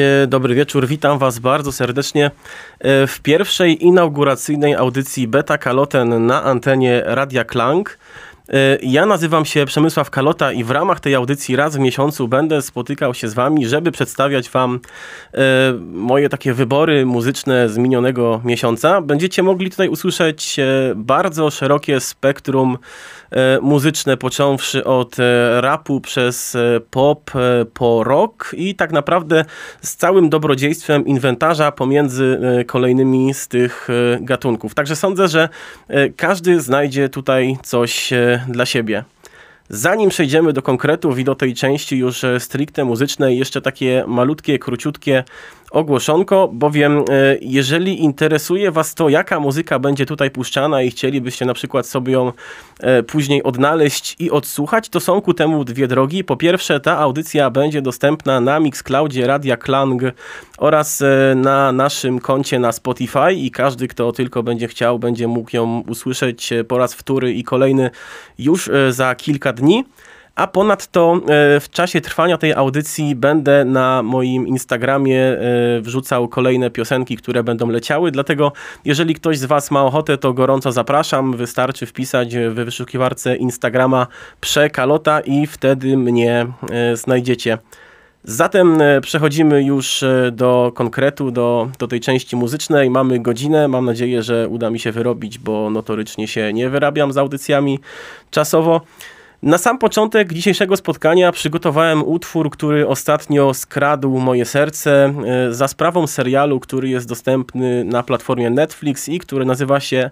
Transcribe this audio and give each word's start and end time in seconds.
Cześć, 0.00 0.22
e, 0.24 0.26
dobry 0.26 0.54
wieczór, 0.54 0.86
witam 0.86 1.18
Was 1.18 1.38
bardzo 1.38 1.72
serdecznie 1.72 2.30
e, 2.78 3.06
w 3.06 3.20
pierwszej 3.20 3.84
inauguracyjnej 3.84 4.74
audycji 4.74 5.28
Beta 5.28 5.58
Kaloten 5.58 6.26
na 6.26 6.44
antenie 6.44 7.02
Radia 7.04 7.44
Klang. 7.44 7.98
E, 8.48 8.78
ja 8.82 9.06
nazywam 9.06 9.44
się 9.44 9.66
Przemysław 9.66 10.10
Kalota 10.10 10.52
i 10.52 10.64
w 10.64 10.70
ramach 10.70 11.00
tej 11.00 11.14
audycji 11.14 11.56
raz 11.56 11.76
w 11.76 11.78
miesiącu 11.78 12.28
będę 12.28 12.62
spotykał 12.62 13.14
się 13.14 13.28
z 13.28 13.34
Wami, 13.34 13.66
żeby 13.66 13.92
przedstawiać 13.92 14.50
Wam 14.50 14.80
moje 15.92 16.28
takie 16.28 16.54
wybory 16.54 17.06
muzyczne 17.06 17.68
z 17.68 17.78
minionego 17.78 18.40
miesiąca. 18.44 19.00
Będziecie 19.00 19.42
mogli 19.42 19.70
tutaj 19.70 19.88
usłyszeć 19.88 20.56
bardzo 20.94 21.50
szerokie 21.50 22.00
spektrum 22.00 22.78
E, 22.78 23.19
muzyczne, 23.62 24.16
począwszy 24.16 24.84
od 24.84 25.20
e, 25.20 25.60
rapu 25.60 26.00
przez 26.00 26.54
e, 26.54 26.80
pop 26.90 27.30
po 27.74 28.04
rock 28.04 28.54
i 28.56 28.74
tak 28.74 28.92
naprawdę 28.92 29.44
z 29.82 29.96
całym 29.96 30.30
dobrodziejstwem 30.30 31.06
inwentarza 31.06 31.72
pomiędzy 31.72 32.38
kolejnymi 32.66 33.34
z 33.34 33.48
tych 33.48 33.88
gatunków. 34.20 34.74
Także 34.74 34.96
sądzę, 34.96 35.28
że 35.28 35.48
każdy 36.16 36.60
znajdzie 36.60 37.08
tutaj 37.08 37.56
coś 37.62 38.10
dla 38.48 38.66
siebie. 38.66 39.04
Zanim 39.68 40.10
przejdziemy 40.10 40.52
do 40.52 40.62
konkretów 40.62 41.18
i 41.18 41.24
do 41.24 41.34
tej 41.34 41.54
części 41.54 41.98
już 41.98 42.24
stricte 42.38 42.84
muzycznej, 42.84 43.38
jeszcze 43.38 43.60
takie 43.60 44.04
malutkie, 44.06 44.58
króciutkie 44.58 45.24
ogłoszonko, 45.70 46.48
bowiem 46.52 46.98
e, 46.98 47.02
jeżeli 47.40 48.02
interesuje 48.02 48.70
Was 48.70 48.94
to, 48.94 49.08
jaka 49.08 49.40
muzyka 49.40 49.78
będzie 49.78 50.06
tutaj 50.06 50.30
puszczana 50.30 50.82
i 50.82 50.90
chcielibyście 50.90 51.46
na 51.46 51.54
przykład 51.54 51.86
sobie 51.86 52.12
ją 52.12 52.32
e, 52.80 53.02
później 53.02 53.42
odnaleźć 53.42 54.16
i 54.18 54.30
odsłuchać, 54.30 54.88
to 54.88 55.00
są 55.00 55.20
ku 55.20 55.34
temu 55.34 55.64
dwie 55.64 55.88
drogi. 55.88 56.24
Po 56.24 56.36
pierwsze, 56.36 56.80
ta 56.80 56.98
audycja 56.98 57.50
będzie 57.50 57.82
dostępna 57.82 58.40
na 58.40 58.60
Mixcloudzie 58.60 59.26
Radia 59.26 59.56
Klang 59.56 60.02
oraz 60.58 61.02
e, 61.02 61.34
na 61.36 61.72
naszym 61.72 62.20
koncie 62.20 62.58
na 62.58 62.72
Spotify 62.72 63.32
i 63.32 63.50
każdy, 63.50 63.88
kto 63.88 64.12
tylko 64.12 64.42
będzie 64.42 64.68
chciał, 64.68 64.98
będzie 64.98 65.28
mógł 65.28 65.56
ją 65.56 65.82
usłyszeć 65.88 66.50
po 66.68 66.78
raz 66.78 66.94
wtóry 66.94 67.32
i 67.32 67.44
kolejny 67.44 67.90
już 68.38 68.70
za 68.90 69.14
kilka 69.14 69.52
dni. 69.52 69.84
A 70.40 70.46
ponadto 70.46 71.20
e, 71.28 71.60
w 71.60 71.70
czasie 71.70 72.00
trwania 72.00 72.38
tej 72.38 72.52
audycji 72.52 73.14
będę 73.14 73.64
na 73.64 74.02
moim 74.02 74.46
Instagramie 74.46 75.22
e, 75.22 75.38
wrzucał 75.80 76.28
kolejne 76.28 76.70
piosenki, 76.70 77.16
które 77.16 77.42
będą 77.42 77.68
leciały. 77.68 78.10
Dlatego, 78.10 78.52
jeżeli 78.84 79.14
ktoś 79.14 79.38
z 79.38 79.44
Was 79.44 79.70
ma 79.70 79.84
ochotę, 79.84 80.18
to 80.18 80.32
gorąco 80.32 80.72
zapraszam. 80.72 81.36
Wystarczy 81.36 81.86
wpisać 81.86 82.36
w 82.36 82.54
wyszukiwarce 82.54 83.36
Instagrama 83.36 84.06
przekalota 84.40 85.20
i 85.20 85.46
wtedy 85.46 85.96
mnie 85.96 86.46
e, 86.70 86.96
znajdziecie. 86.96 87.58
Zatem 88.24 88.78
przechodzimy 89.02 89.62
już 89.62 90.04
do 90.32 90.72
konkretu, 90.74 91.30
do, 91.30 91.68
do 91.78 91.88
tej 91.88 92.00
części 92.00 92.36
muzycznej. 92.36 92.90
Mamy 92.90 93.18
godzinę. 93.18 93.68
Mam 93.68 93.84
nadzieję, 93.84 94.22
że 94.22 94.48
uda 94.48 94.70
mi 94.70 94.78
się 94.78 94.92
wyrobić, 94.92 95.38
bo 95.38 95.70
notorycznie 95.70 96.28
się 96.28 96.52
nie 96.52 96.68
wyrabiam 96.68 97.12
z 97.12 97.16
audycjami 97.18 97.78
czasowo. 98.30 98.80
Na 99.42 99.58
sam 99.58 99.78
początek 99.78 100.32
dzisiejszego 100.32 100.76
spotkania 100.76 101.32
przygotowałem 101.32 102.08
utwór, 102.08 102.50
który 102.50 102.88
ostatnio 102.88 103.54
skradł 103.54 104.18
moje 104.18 104.44
serce 104.44 105.14
e, 105.26 105.54
za 105.54 105.68
sprawą 105.68 106.06
serialu, 106.06 106.60
który 106.60 106.88
jest 106.88 107.08
dostępny 107.08 107.84
na 107.84 108.02
platformie 108.02 108.50
Netflix 108.50 109.08
i 109.08 109.18
który 109.18 109.44
nazywa 109.44 109.80
się 109.80 110.10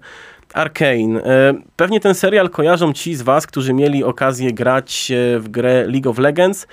Arcane. 0.55 1.25
E, 1.25 1.55
pewnie 1.77 2.01
ten 2.01 2.15
serial 2.15 2.51
kojarzą 2.51 2.93
ci 2.93 3.15
z 3.15 3.23
Was, 3.23 3.47
którzy 3.47 3.75
mieli 3.75 4.05
okazję 4.05 4.53
grać 4.53 5.13
w 5.39 5.49
grę 5.49 5.87
League 5.87 6.11
of 6.11 6.19
Legends 6.19 6.67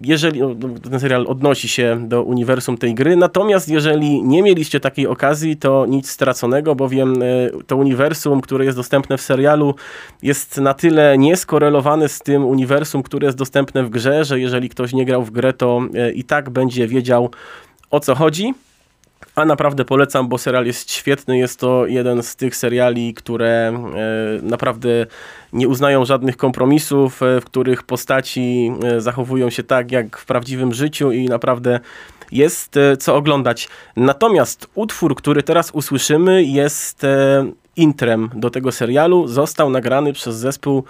jeżeli 0.00 0.40
ten 0.90 1.00
serial 1.00 1.26
odnosi 1.28 1.68
się 1.68 2.08
do 2.08 2.22
uniwersum 2.22 2.78
tej 2.78 2.94
gry, 2.94 3.16
natomiast 3.16 3.68
jeżeli 3.68 4.22
nie 4.22 4.42
mieliście 4.42 4.80
takiej 4.80 5.06
okazji, 5.06 5.56
to 5.56 5.86
nic 5.86 6.10
straconego, 6.10 6.74
bowiem 6.74 7.22
e, 7.22 7.26
to 7.66 7.76
uniwersum, 7.76 8.40
które 8.40 8.64
jest 8.64 8.78
dostępne 8.78 9.18
w 9.18 9.22
serialu, 9.22 9.74
jest 10.22 10.58
na 10.58 10.74
tyle 10.74 11.18
nieskorelowane 11.18 12.08
z 12.08 12.18
tym 12.18 12.44
uniwersum, 12.44 13.02
które 13.02 13.26
jest 13.26 13.38
dostępne 13.38 13.84
w 13.84 13.90
grze, 13.90 14.24
że 14.24 14.40
jeżeli 14.40 14.68
ktoś 14.68 14.92
nie 14.92 15.04
grał 15.04 15.22
w 15.22 15.30
grę, 15.30 15.52
to 15.52 15.80
e, 15.94 16.12
i 16.12 16.24
tak 16.24 16.50
będzie 16.50 16.86
wiedział 16.86 17.30
o 17.90 18.00
co 18.00 18.14
chodzi. 18.14 18.54
A 19.34 19.44
naprawdę 19.44 19.84
polecam, 19.84 20.28
bo 20.28 20.38
serial 20.38 20.66
jest 20.66 20.90
świetny. 20.90 21.38
Jest 21.38 21.60
to 21.60 21.86
jeden 21.86 22.22
z 22.22 22.36
tych 22.36 22.56
seriali, 22.56 23.14
które 23.14 23.48
e, 23.48 24.42
naprawdę 24.42 25.06
nie 25.52 25.68
uznają 25.68 26.04
żadnych 26.04 26.36
kompromisów, 26.36 27.22
e, 27.22 27.40
w 27.40 27.44
których 27.44 27.82
postaci 27.82 28.72
e, 28.84 29.00
zachowują 29.00 29.50
się 29.50 29.62
tak 29.62 29.92
jak 29.92 30.18
w 30.18 30.26
prawdziwym 30.26 30.74
życiu 30.74 31.12
i 31.12 31.24
naprawdę 31.24 31.80
jest 32.32 32.78
co 32.98 33.16
oglądać. 33.16 33.68
Natomiast 33.96 34.66
utwór, 34.74 35.16
który 35.16 35.42
teraz 35.42 35.70
usłyszymy, 35.70 36.44
jest 36.44 37.06
intrem 37.76 38.30
do 38.34 38.50
tego 38.50 38.72
serialu. 38.72 39.28
Został 39.28 39.70
nagrany 39.70 40.12
przez 40.12 40.36
zespół 40.36 40.84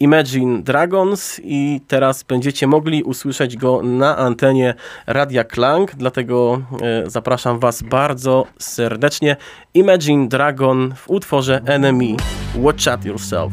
Imagine 0.00 0.62
Dragons 0.62 1.40
i 1.44 1.80
teraz 1.88 2.22
będziecie 2.22 2.66
mogli 2.66 3.02
usłyszeć 3.02 3.56
go 3.56 3.82
na 3.82 4.16
antenie 4.16 4.74
Radia 5.06 5.44
Klang, 5.44 5.94
dlatego 5.94 6.62
e, 6.82 7.10
zapraszam 7.10 7.58
Was 7.58 7.82
bardzo 7.82 8.46
serdecznie. 8.58 9.36
Imagine 9.74 10.28
Dragon 10.28 10.94
w 10.96 11.10
utworze 11.10 11.60
Enemy. 11.66 12.16
Watch 12.56 12.88
out 12.88 13.04
yourself. 13.04 13.52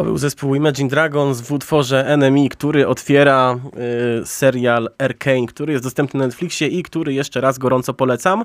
To 0.00 0.04
był 0.04 0.18
zespół 0.18 0.54
Imagine 0.54 0.88
Dragons 0.88 1.40
w 1.40 1.52
utworze 1.52 2.06
Enemy, 2.06 2.48
który 2.48 2.88
otwiera 2.88 3.58
y, 4.22 4.26
serial 4.26 4.90
Arcane, 4.98 5.46
który 5.46 5.72
jest 5.72 5.84
dostępny 5.84 6.18
na 6.18 6.26
Netflixie 6.26 6.68
i 6.68 6.82
który 6.82 7.14
jeszcze 7.14 7.40
raz 7.40 7.58
gorąco 7.58 7.94
polecam. 7.94 8.44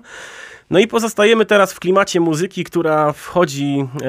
No 0.69 0.80
i 0.80 0.88
pozostajemy 0.88 1.46
teraz 1.46 1.74
w 1.74 1.80
klimacie 1.80 2.19
muzyki, 2.19 2.63
która 2.63 3.13
wchodzi 3.13 3.80
y, 3.80 4.02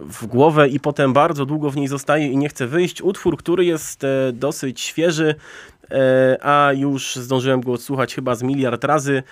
w 0.00 0.26
głowę 0.26 0.68
i 0.68 0.80
potem 0.80 1.12
bardzo 1.12 1.46
długo 1.46 1.70
w 1.70 1.76
niej 1.76 1.88
zostaje 1.88 2.26
i 2.26 2.36
nie 2.36 2.48
chce 2.48 2.66
wyjść. 2.66 3.02
Utwór, 3.02 3.36
który 3.36 3.64
jest 3.64 4.04
y, 4.04 4.08
dosyć 4.32 4.80
świeży, 4.80 5.34
a 6.42 6.70
już 6.76 7.16
zdążyłem 7.16 7.60
go 7.60 7.72
odsłuchać 7.72 8.14
chyba 8.14 8.34
z 8.34 8.42
miliard 8.42 8.84
razy. 8.84 9.22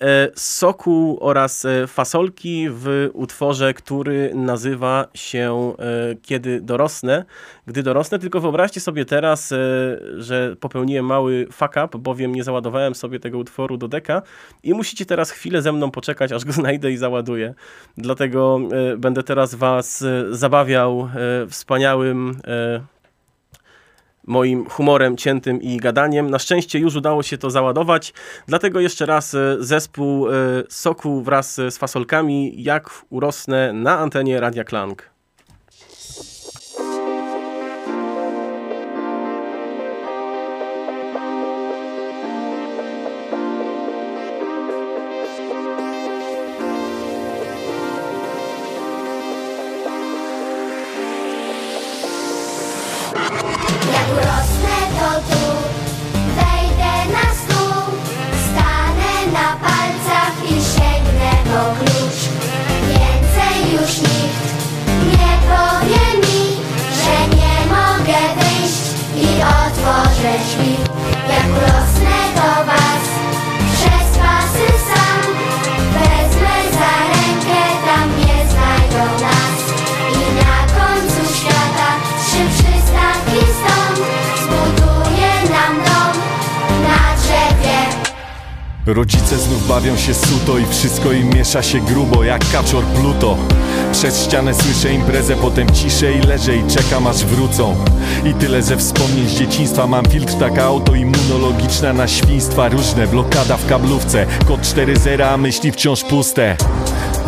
E, 0.00 0.30
soku 0.34 1.18
oraz 1.20 1.64
e, 1.64 1.86
fasolki 1.86 2.66
w 2.70 3.10
utworze, 3.12 3.74
który 3.74 4.32
nazywa 4.34 5.06
się 5.14 5.74
e, 5.78 6.14
Kiedy 6.22 6.60
dorosnę. 6.60 7.24
Gdy 7.66 7.82
dorosnę, 7.82 8.18
tylko 8.18 8.40
wyobraźcie 8.40 8.80
sobie 8.80 9.04
teraz, 9.04 9.54
że 10.18 10.56
popełniłem 10.60 11.04
mały 11.04 11.46
fuck 11.52 11.74
up, 11.84 11.98
bowiem 11.98 12.34
nie 12.34 12.44
załadowałem 12.44 12.94
sobie 12.94 13.20
tego 13.20 13.38
utworu 13.38 13.76
do 13.76 13.88
deka 13.88 14.22
i 14.62 14.74
musicie 14.74 15.06
teraz 15.06 15.30
chwilę 15.30 15.62
ze 15.62 15.72
mną 15.72 15.90
poczekać, 15.90 16.32
aż 16.32 16.44
go 16.44 16.52
znajdę 16.62 16.92
i 16.92 16.96
załaduję. 16.96 17.54
Dlatego 17.96 18.60
będę 18.98 19.22
teraz 19.22 19.54
was 19.54 20.04
zabawiał 20.30 21.08
wspaniałym 21.48 22.40
moim 24.28 24.64
humorem 24.70 25.16
ciętym 25.16 25.62
i 25.62 25.76
gadaniem. 25.76 26.30
Na 26.30 26.38
szczęście 26.38 26.78
już 26.78 26.96
udało 26.96 27.22
się 27.22 27.38
to 27.38 27.50
załadować, 27.50 28.12
dlatego 28.46 28.80
jeszcze 28.80 29.06
raz 29.06 29.34
e, 29.34 29.56
zespół 29.60 30.28
e, 30.28 30.32
Soku 30.68 31.22
wraz 31.22 31.54
z 31.54 31.78
fasolkami, 31.78 32.62
jak 32.62 32.90
urosnę 33.10 33.72
na 33.72 33.98
antenie 33.98 34.40
Radia 34.40 34.64
Klang. 34.64 35.17
sweet. 70.58 70.87
Rodzice 88.94 89.38
znów 89.38 89.68
bawią 89.68 89.96
się 89.96 90.14
suto 90.14 90.58
i 90.58 90.66
wszystko 90.66 91.12
im 91.12 91.30
miesza 91.30 91.62
się 91.62 91.80
grubo 91.80 92.24
jak 92.24 92.50
kaczor 92.52 92.84
Pluto. 92.84 93.36
Przez 93.92 94.24
ścianę 94.24 94.54
słyszę 94.54 94.92
imprezę, 94.92 95.36
potem 95.36 95.70
ciszę 95.70 96.12
i 96.12 96.20
leżę 96.20 96.56
i 96.56 96.66
czekam 96.66 97.06
aż 97.06 97.24
wrócą. 97.24 97.76
I 98.24 98.34
tyle 98.34 98.62
ze 98.62 98.76
wspomnień 98.76 99.28
z 99.28 99.38
dzieciństwa 99.38 99.86
Mam 99.86 100.04
filtr 100.04 100.34
taka 100.34 100.64
autoimmunologiczna 100.64 101.92
na 101.92 102.08
świństwa 102.08 102.68
różne 102.68 103.06
Blokada 103.06 103.56
w 103.56 103.66
kablówce, 103.66 104.26
kod 104.46 104.60
4.0, 104.60 105.22
a 105.22 105.36
myśli 105.36 105.72
wciąż 105.72 106.04
puste 106.04 106.56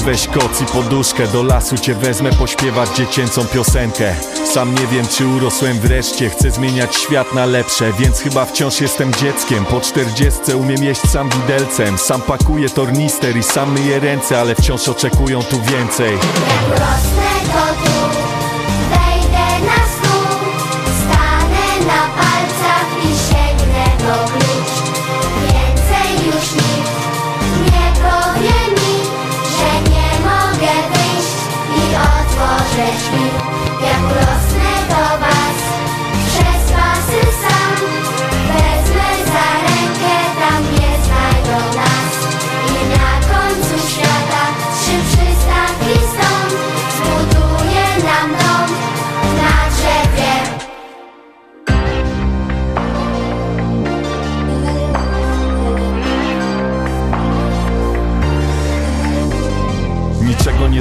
Weź 0.05 0.27
koc 0.27 0.61
i 0.61 0.67
poduszkę, 0.67 1.27
do 1.27 1.43
lasu 1.43 1.79
cię 1.79 1.95
wezmę 1.95 2.31
pośpiewać 2.33 2.97
dziecięcą 2.97 3.45
piosenkę. 3.45 4.15
Sam 4.53 4.75
nie 4.75 4.87
wiem 4.87 5.07
czy 5.07 5.27
urosłem 5.27 5.79
wreszcie, 5.79 6.31
chcę 6.31 6.51
zmieniać 6.51 6.97
świat 6.97 7.35
na 7.35 7.47
lepsze 7.47 7.93
Więc 7.99 8.21
chyba 8.21 8.45
wciąż 8.45 8.81
jestem 8.81 9.15
dzieckiem, 9.15 9.65
po 9.65 9.81
czterdziestce 9.81 10.57
umiem 10.57 10.85
jeść 10.85 11.01
sam 11.11 11.29
widelcem 11.29 11.99
Sam 11.99 12.21
pakuję 12.23 12.69
tornister 12.69 13.37
i 13.37 13.43
sam 13.43 13.73
myję 13.73 14.01
ręce, 14.01 14.41
ale 14.41 14.55
wciąż 14.55 14.89
oczekują 14.89 15.43
tu 15.43 15.61
więcej 15.61 16.19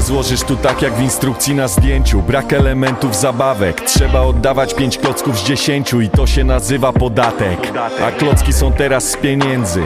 złożysz 0.10 0.44
tu 0.44 0.56
tak 0.56 0.82
jak 0.82 0.94
w 0.94 1.02
instrukcji 1.02 1.56
na 1.56 1.68
zdjęciu. 1.68 2.22
Brak 2.22 2.54
elementów 2.54 3.16
zabawek 3.16 3.82
Trzeba 3.82 4.22
oddawać 4.22 4.74
pięć 4.74 4.98
klocków 4.98 5.40
z 5.40 5.44
dziesięciu 5.44 6.02
I 6.02 6.10
to 6.10 6.28
się 6.28 6.44
nazywa 6.44 6.94
podatek. 6.94 7.74
A 8.04 8.12
klocki 8.12 8.54
są 8.54 8.72
teraz 8.72 9.12
z 9.12 9.18
pieniędzy. 9.18 9.84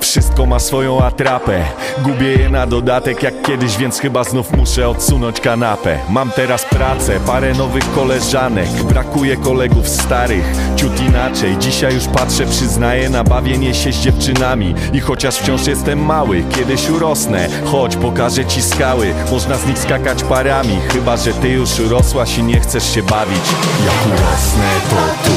Wszystko 0.00 0.46
ma 0.46 0.58
swoją 0.58 1.04
atrapę. 1.04 1.64
Gubię 2.02 2.32
je 2.32 2.50
na 2.50 2.66
dodatek 2.66 3.22
jak 3.22 3.42
kiedyś 3.42 3.76
Więc 3.76 3.98
chyba 4.00 4.24
znów 4.24 4.52
muszę 4.52 4.88
odsunąć 4.88 5.40
kanapę. 5.40 5.98
Mam 6.08 6.30
teraz 6.30 6.64
pracę, 6.64 7.20
parę 7.26 7.54
nowych 7.54 7.94
koleżanek. 7.94 8.68
Brakuje 8.68 9.36
kolegów 9.36 9.88
starych 9.88 10.44
Ciut 10.76 11.00
inaczej, 11.00 11.56
dzisiaj 11.58 11.94
już 11.94 12.04
patrzę 12.06 12.46
Przyznaję 12.46 13.10
na 13.10 13.24
bawienie 13.24 13.74
się 13.74 13.92
z 13.92 13.96
dziewczynami. 13.96 14.74
I 14.92 15.00
chociaż 15.00 15.36
wciąż 15.36 15.66
jestem 15.66 16.04
mały 16.04 16.44
Kiedyś 16.54 16.90
urosnę. 16.90 17.48
Chodź, 17.64 17.96
pokażę 17.96 18.44
ci 18.44 18.62
skały. 18.62 19.14
Można 19.30 19.65
z 19.66 19.68
nich 19.68 19.78
skakać 19.78 20.22
parami 20.22 20.78
Chyba, 20.92 21.16
że 21.16 21.34
ty 21.34 21.48
już 21.48 21.80
urosłaś 21.80 22.38
i 22.38 22.42
nie 22.42 22.60
chcesz 22.60 22.94
się 22.94 23.02
bawić. 23.02 23.44
Jak 23.84 24.06
urosnę 24.06 24.70
to 24.90 25.28
tu 25.28 25.36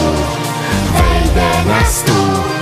Wejdę 0.94 1.70
na 1.70 1.86
stół 1.86 2.60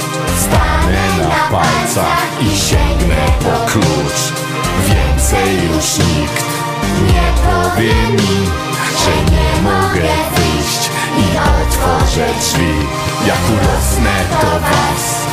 palcach 1.51 2.41
i 2.41 2.57
sięgnę 2.57 3.15
po 3.39 3.71
klucz. 3.71 4.21
Więcej 4.88 5.55
już 5.67 5.97
nikt 5.97 6.45
nie 7.07 7.27
powie 7.43 7.93
mi, 7.93 8.45
że 9.03 9.31
nie 9.31 9.62
mogę 9.62 10.13
wyjść 10.36 10.89
i 11.17 11.38
otworzę 11.38 12.27
drzwi. 12.39 12.74
Jak 13.27 13.39
urosnę 13.50 14.15
do 14.41 14.59
was 14.59 15.25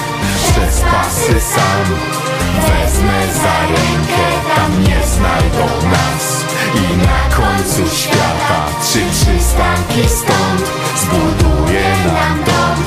przez 0.43 0.81
pasy 0.81 1.41
sam 1.41 2.34
Wezmę 2.55 3.27
za 3.43 3.61
rękę, 3.67 4.27
tam 4.57 4.83
nie 4.83 5.07
znajdą 5.07 5.89
nas 5.91 6.45
I 6.75 6.97
na 6.97 7.37
końcu 7.37 7.97
świata 7.97 8.67
trzy 8.83 8.99
przystanki 9.11 10.09
stąd 10.09 10.71
Zbuduję 10.97 11.97
nam 12.07 12.45
dom 12.45 12.85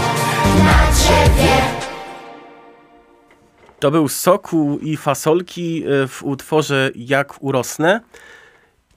na 0.66 0.92
drzewie 0.92 1.78
to 3.80 3.92
był 3.92 4.08
Soku 4.08 4.80
i 4.82 4.98
Fasolki 4.98 5.84
e, 5.84 6.08
w 6.08 6.24
utworze 6.24 6.92
Jak 6.96 7.44
urosnę. 7.44 8.02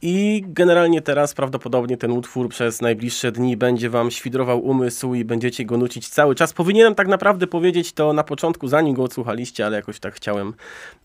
I 0.03 0.45
generalnie 0.47 1.03
teraz 1.03 1.35
prawdopodobnie 1.35 1.97
ten 1.97 2.11
utwór 2.11 2.49
przez 2.49 2.81
najbliższe 2.81 3.33
dni 3.33 3.57
będzie 3.57 3.91
wam 3.91 4.11
świdrował 4.11 4.61
umysł 4.61 5.15
i 5.15 5.25
będziecie 5.25 5.65
go 5.65 5.77
nucić 5.77 6.09
cały 6.09 6.35
czas. 6.35 6.53
Powinienem 6.53 6.95
tak 6.95 7.09
naprawdę 7.09 7.47
powiedzieć 7.47 7.93
to 7.93 8.13
na 8.13 8.25
początku, 8.25 8.69
zanim 8.69 8.95
go 8.95 9.03
odsłuchaliście, 9.03 9.67
ale 9.67 9.77
jakoś 9.77 10.01
tak 10.01 10.15
chciałem, 10.15 10.55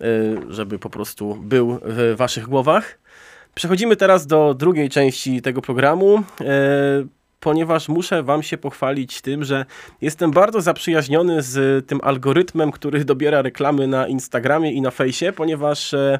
e, 0.01 0.05
żeby 0.49 0.79
po 0.79 0.89
prostu 0.89 1.35
był 1.35 1.79
w 1.83 2.15
waszych 2.17 2.47
głowach. 2.47 2.99
Przechodzimy 3.55 3.95
teraz 3.95 4.27
do 4.27 4.53
drugiej 4.53 4.89
części 4.89 5.41
tego 5.41 5.61
programu. 5.61 6.23
E, 6.41 6.45
ponieważ 7.39 7.89
muszę 7.89 8.23
Wam 8.23 8.43
się 8.43 8.57
pochwalić 8.57 9.21
tym, 9.21 9.43
że 9.43 9.65
jestem 10.01 10.31
bardzo 10.31 10.61
zaprzyjaźniony 10.61 11.41
z 11.41 11.87
tym 11.87 11.99
algorytmem, 12.03 12.71
który 12.71 13.05
dobiera 13.05 13.41
reklamy 13.41 13.87
na 13.87 14.07
Instagramie 14.07 14.71
i 14.71 14.81
na 14.81 14.91
fejsie, 14.91 15.31
ponieważ 15.35 15.93
e, 15.93 16.19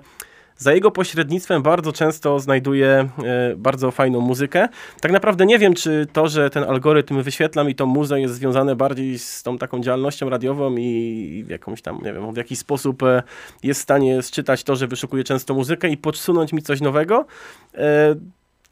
za 0.58 0.74
jego 0.74 0.92
pośrednictwem 0.92 1.62
bardzo 1.62 1.92
często 1.92 2.40
znajduję 2.40 3.10
e, 3.24 3.56
bardzo 3.58 3.92
fajną 3.92 4.22
muzykę. 4.22 4.68
Tak 5.02 5.12
naprawdę 5.12 5.46
nie 5.46 5.60
wiem, 5.60 5.74
czy 5.74 6.08
to, 6.14 6.28
że 6.28 6.50
ten 6.50 6.64
algorytm 6.64 7.22
wyświetla 7.22 7.64
mi 7.64 7.76
tą 7.76 7.86
muzę 7.86 8.22
jest 8.22 8.36
związane 8.36 8.76
bardziej 8.76 9.20
z 9.20 9.44
tą 9.44 9.58
taką 9.58 9.82
działalnością 9.82 10.30
radiową 10.30 10.76
i 10.78 11.46
jakąś 11.48 11.82
tam, 11.82 12.02
nie 12.04 12.14
wiem, 12.14 12.34
w 12.34 12.38
jakiś 12.38 12.60
sposób 12.60 13.04
e, 13.04 13.24
jest 13.64 13.80
w 13.80 13.84
stanie 13.84 14.22
sczytać 14.22 14.64
to, 14.64 14.76
że 14.76 14.88
wyszukuję 14.88 15.24
często 15.24 15.54
muzykę 15.54 15.90
i 15.90 15.98
podsunąć 15.98 16.54
mi 16.54 16.62
coś 16.62 16.82
nowego 16.82 17.26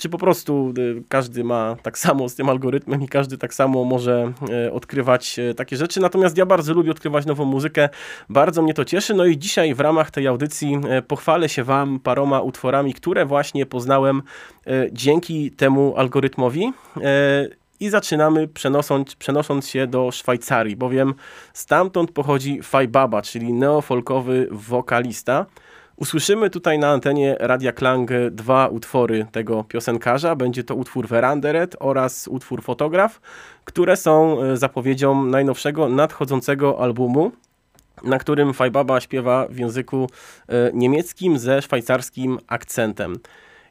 czy 0.03 0.10
po 0.10 0.17
prostu 0.17 0.74
y, 0.77 1.03
każdy 1.10 1.43
ma 1.43 1.75
tak 1.83 1.98
samo 1.98 2.29
z 2.29 2.36
tym 2.36 2.50
algorytmem 2.50 3.01
i 3.01 3.07
każdy 3.07 3.38
tak 3.38 3.53
samo 3.53 3.83
może 3.83 4.33
y, 4.67 4.72
odkrywać 4.72 5.39
y, 5.39 5.53
takie 5.53 5.77
rzeczy. 5.77 6.00
Natomiast 6.00 6.38
ja 6.38 6.45
bardzo 6.45 6.74
lubię 6.74 6.91
odkrywać 6.91 7.25
nową 7.25 7.45
muzykę, 7.45 7.89
bardzo 8.29 8.62
mnie 8.62 8.74
to 8.74 8.86
cieszy. 8.86 9.13
No 9.13 9.25
i 9.25 9.38
dzisiaj 9.38 9.75
w 9.75 9.79
ramach 9.79 10.12
tej 10.12 10.27
audycji 10.27 10.81
pochwalę 11.07 11.50
się 11.50 11.63
Wam 11.63 12.00
paroma 12.00 12.41
utworami, 12.41 12.93
które 12.93 13.25
właśnie 13.25 13.65
poznałem 13.65 14.22
dzięki 14.91 15.51
temu 15.51 15.93
algorytmowi. 15.98 16.74
I 17.79 17.89
zaczynamy 17.89 18.48
przenosąc, 18.48 19.15
przenosząc 19.15 19.69
się 19.69 19.88
do 19.88 20.12
Szwajcarii, 20.12 20.75
bowiem 20.75 21.13
stamtąd 21.53 22.12
pochodzi 22.12 22.62
Faj 22.62 22.88
Baba, 22.88 23.22
czyli 23.22 23.53
neofolkowy 23.53 24.48
wokalista. 24.51 25.45
Usłyszymy 25.96 26.50
tutaj 26.50 26.80
na 26.80 26.90
antenie 26.90 27.36
Radia 27.40 27.72
Klang 27.72 28.10
dwa 28.32 28.68
utwory 28.68 29.26
tego 29.32 29.64
piosenkarza. 29.64 30.36
Będzie 30.36 30.64
to 30.64 30.76
utwór 30.76 31.08
Veranderet 31.08 31.76
oraz 31.80 32.28
utwór 32.28 32.64
Fotograf, 32.64 33.22
które 33.66 33.98
są 33.98 34.42
e, 34.42 34.58
zapowiedzią 34.58 35.26
najnowszego, 35.26 35.90
nadchodzącego 35.90 36.80
albumu 36.80 37.32
na 38.04 38.20
którym 38.20 38.54
Fajbaba 38.54 39.02
śpiewa 39.02 39.48
w 39.50 39.58
języku 39.58 40.10
e, 40.48 40.72
niemieckim 40.74 41.40
ze 41.40 41.62
szwajcarskim 41.62 42.40
akcentem. 42.48 43.16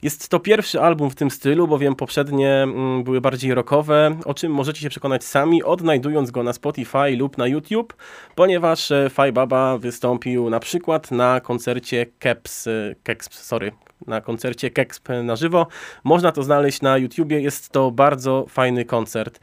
Jest 0.02 0.28
to 0.28 0.40
pierwszy 0.40 0.80
album 0.80 1.11
w 1.11 1.14
tym 1.14 1.30
stylu, 1.30 1.68
bowiem 1.68 1.94
poprzednie 1.94 2.62
mm, 2.62 3.04
były 3.04 3.21
bardziej 3.21 3.54
rockowe, 3.54 4.18
o 4.25 4.35
czym 4.35 4.52
możecie 4.52 4.80
się 4.80 4.88
przekonać 4.88 5.25
sami, 5.25 5.62
odnajdując 5.62 6.30
go 6.30 6.42
na 6.42 6.52
Spotify 6.52 7.16
lub 7.18 7.38
na 7.38 7.47
YouTube, 7.47 7.94
ponieważ 8.35 8.90
e, 8.90 9.11
Fai 9.11 9.32
Baba 9.32 9.78
wystąpił 9.78 10.50
na 10.50 10.61
przykład 10.61 11.11
na 11.11 11.40
koncercie 11.40 12.06
Keps, 12.18 12.66
e, 12.66 12.94
Keps 13.02 13.30
sorry, 13.32 13.73
na 14.06 14.21
koncercie 14.21 14.71
Keksp 14.71 15.09
na 15.25 15.37
żywo. 15.37 15.66
Można 16.04 16.32
to 16.32 16.42
znaleźć 16.42 16.82
na 16.82 16.99
YouTubie, 16.99 17.40
jest 17.40 17.71
to 17.71 17.90
bardzo 17.90 18.47
fajny 18.49 18.85
koncert. 18.85 19.40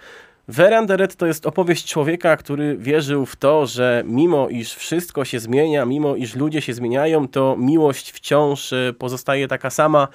Veranderet 0.49 1.15
to 1.15 1.25
jest 1.25 1.45
opowieść 1.45 1.85
człowieka, 1.85 2.37
który 2.37 2.77
wierzył 2.77 3.25
w 3.25 3.35
to, 3.35 3.65
że 3.65 4.03
mimo 4.05 4.49
iż 4.49 4.73
wszystko 4.73 5.25
się 5.25 5.39
zmienia, 5.39 5.85
mimo 5.85 6.15
iż 6.15 6.35
ludzie 6.35 6.61
się 6.61 6.73
zmieniają, 6.73 7.27
to 7.27 7.55
miłość 7.59 8.11
wciąż 8.11 8.73
e, 8.73 8.93
pozostaje 8.97 9.47
taka 9.47 9.69
sama 9.69 10.07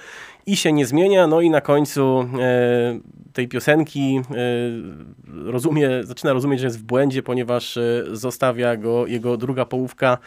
i 0.45 0.55
się 0.55 0.71
nie 0.73 0.85
zmienia. 0.85 1.27
No 1.27 1.41
i 1.41 1.49
na 1.49 1.61
końcu 1.61 2.29
e, 2.39 2.99
tej 3.33 3.47
piosenki 3.47 4.21
e, 4.31 4.33
rozumie, 5.51 5.89
zaczyna 6.03 6.33
rozumieć, 6.33 6.59
że 6.59 6.67
jest 6.67 6.79
w 6.79 6.83
błędzie, 6.83 7.23
ponieważ 7.23 7.77
e, 7.77 8.03
zostawia 8.11 8.77
go 8.77 9.07
jego 9.07 9.37
druga 9.37 9.65
połówka 9.65 10.17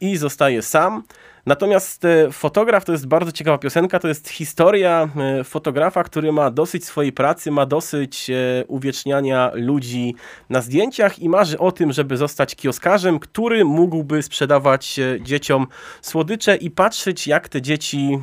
i 0.00 0.16
zostaje 0.16 0.62
sam. 0.62 1.02
Natomiast 1.48 2.04
e, 2.04 2.32
fotograf 2.32 2.84
to 2.84 2.92
jest 2.92 3.06
bardzo 3.06 3.32
ciekawa 3.32 3.58
piosenka. 3.58 3.98
To 3.98 4.08
jest 4.08 4.28
historia 4.28 5.08
e, 5.16 5.44
fotografa, 5.44 6.04
który 6.04 6.32
ma 6.32 6.50
dosyć 6.50 6.84
swojej 6.84 7.12
pracy, 7.12 7.50
ma 7.50 7.66
dosyć 7.66 8.30
e, 8.30 8.64
uwieczniania 8.66 9.50
ludzi 9.54 10.14
na 10.50 10.60
zdjęciach 10.60 11.18
i 11.18 11.28
marzy 11.28 11.58
o 11.58 11.72
tym, 11.72 11.92
żeby 11.92 12.16
zostać 12.16 12.56
kioskarzem, 12.56 13.18
który 13.18 13.64
mógłby 13.64 14.22
sprzedawać 14.22 15.00
dzieciom 15.20 15.66
słodycze 16.02 16.56
i 16.56 16.70
patrzeć, 16.70 17.26
jak 17.26 17.48
te 17.48 17.62
dzieci 17.62 18.18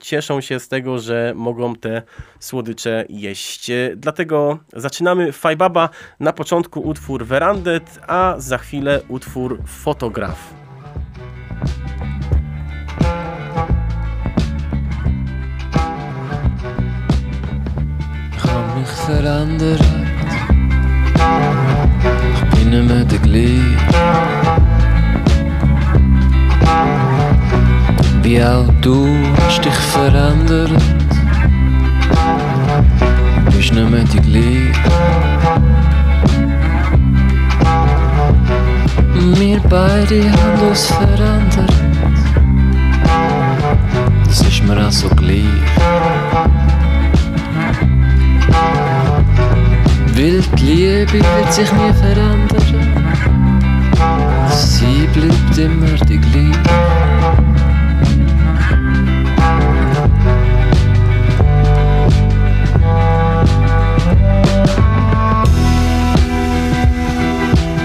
cieszą 0.00 0.40
się 0.40 0.60
z 0.60 0.68
tego, 0.68 0.98
że 0.98 1.32
mogą 1.36 1.76
te 1.76 2.02
słodycze 2.40 3.04
jeść. 3.08 3.70
Dlatego 3.96 4.58
zaczynamy 4.72 5.32
Fajbaba, 5.32 5.88
na 6.20 6.32
początku 6.32 6.80
utwór 6.80 7.24
Verandet, 7.24 8.00
a 8.06 8.34
za 8.38 8.58
chwilę 8.58 9.00
utwór 9.08 9.62
Fotograf. 9.66 10.54
Mich 19.06 19.16
verandert. 19.16 19.80
Ich 22.34 22.58
bin 22.58 22.70
nicht 22.70 22.88
mehr 22.88 23.04
der 23.04 23.18
gleiche. 23.18 23.76
Wie 28.22 28.42
auch 28.42 28.68
du 28.80 29.08
hast 29.44 29.64
dich 29.64 29.74
verändert. 29.74 30.70
Du 33.44 33.56
bist 33.56 33.72
nicht 33.72 33.90
mehr 33.90 34.04
die 34.04 34.20
gleiche. 34.20 34.72
Wir 39.38 39.60
beide 39.68 40.30
haben 40.32 40.68
uns 40.68 40.86
verändert. 40.86 41.72
Das 44.26 44.40
ist 44.40 44.62
mir 44.64 44.86
auch 44.86 44.90
so 44.90 45.08
gleich. 45.10 45.44
Die 50.40 50.64
Liebe 50.64 51.12
wird 51.14 51.52
sich 51.52 51.72
nie 51.72 51.92
verändern. 51.92 52.46
Sie 54.50 55.06
bleibt 55.14 55.58
immer 55.58 55.96
die 56.08 56.18
gleiche. 56.18 56.60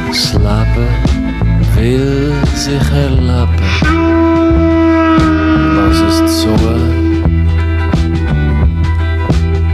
Das 0.08 0.34
Leben 0.34 0.90
will 1.76 2.34
sich 2.56 2.92
erleben, 2.92 3.50
was 5.76 6.00
es 6.02 6.42
zu 6.42 6.52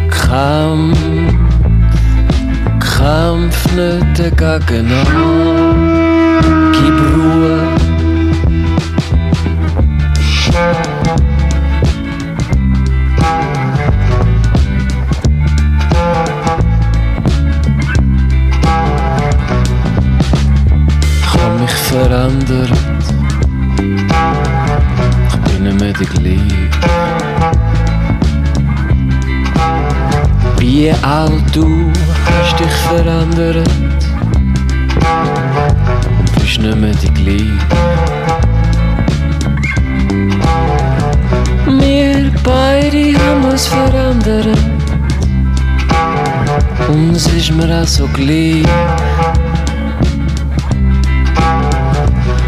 Kampf 0.09 0.96
Dagegen 3.77 4.91
an, 4.91 5.05
gib 6.71 6.97
Ruhe. 7.13 7.57
Hab 21.31 21.51
mich 21.61 21.69
verändert, 21.69 22.71
ich 25.27 25.37
bin 25.51 25.77
nicht 25.77 26.05
gleiche. 26.05 26.67
Wie 30.57 30.91
auch 31.03 31.39
du 31.53 31.91
hast 32.31 32.59
dich 32.59 32.75
verändert. 32.89 33.69
bist 36.47 36.59
nicht 36.61 36.77
mehr 36.77 36.93
die 37.01 37.13
gleiche. 37.13 37.57
Wir 41.79 42.31
beide 42.43 43.19
haben 43.19 43.43
uns 43.51 43.67
verändert. 43.67 44.57
Und 46.87 47.15
es 47.15 47.27
ist 47.27 47.51
mir 47.51 47.81
auch 47.81 47.87
so 47.87 48.07
gleich. 48.07 48.65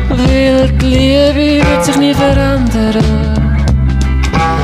Weil 0.09 0.69
die 0.79 0.86
Liebe 0.86 1.65
wird 1.67 1.86
sich 1.86 1.98
nie 1.98 2.13
verändern. 2.13 3.03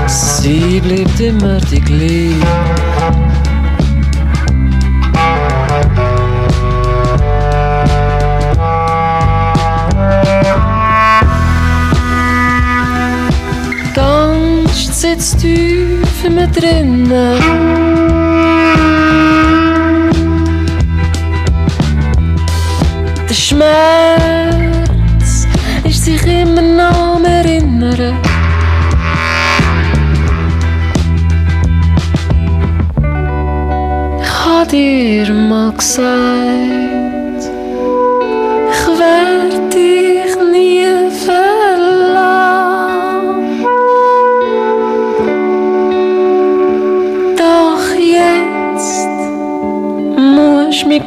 Sie 0.08 0.80
bleibt 0.80 1.20
immer 1.20 1.60
die 1.72 1.82
gleiche. 1.82 3.35
Tanzt 15.16 15.32
sitzt 15.32 15.42
tief 15.42 16.26
in 16.26 16.36
mir 16.36 16.48
drinnen. 16.48 17.14
Der 23.30 23.34
Schmerz 23.34 23.78
ist 25.86 26.04
sich 26.04 26.26
immer 26.26 26.62
noch 26.62 27.16
am 27.16 27.26
erinnern. 27.26 28.18
Ich 34.22 34.46
hab 34.46 34.68
dir 34.68 35.34
mal 35.34 35.72
gesagt, 35.72 36.65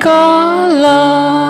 color 0.01 1.48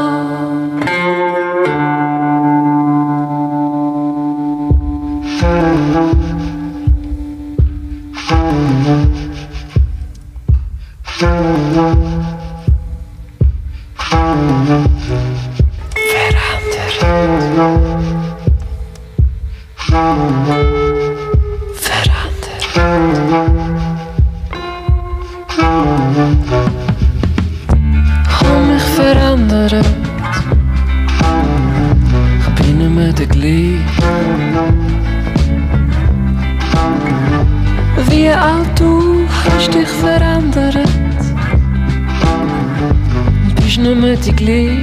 pneumatically. 43.78 44.82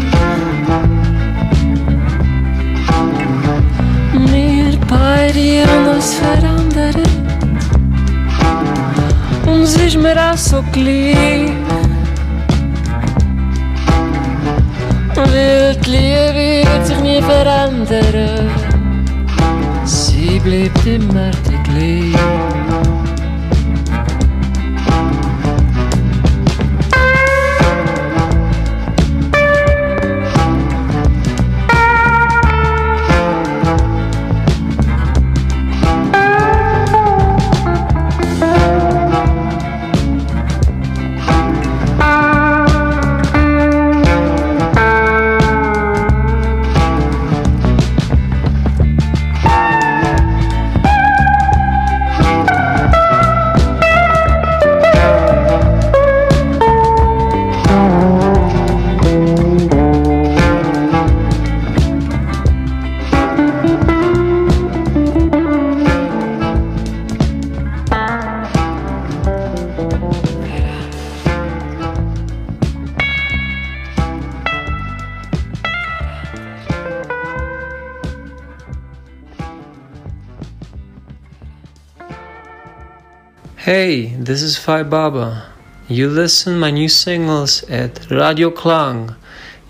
Meer 4.32 4.78
party 4.88 5.64
on 5.64 5.84
those 5.86 6.14
veranderen. 6.16 7.12
Ons 9.48 9.76
is 9.78 9.98
maar 9.98 10.18
als 10.18 10.54
ook 10.54 10.76
lief. 10.76 11.50
Wild 15.14 15.88
leven 15.88 16.66
gaat 16.66 16.88
zich 16.88 17.02
nie 17.02 17.22
veranderen. 17.22 18.50
Sie 19.84 20.40
bleibt 20.40 20.86
immer 20.86 21.32
die 21.48 21.60
gleiche. 21.64 22.65
Hey, 83.66 84.14
this 84.20 84.44
is 84.44 84.60
Fai 84.60 84.84
Baba. 84.84 85.52
You 85.88 86.08
listen 86.08 86.60
my 86.60 86.70
new 86.70 86.88
singles 86.88 87.64
at 87.64 88.12
Radio 88.12 88.52
Klang 88.52 89.16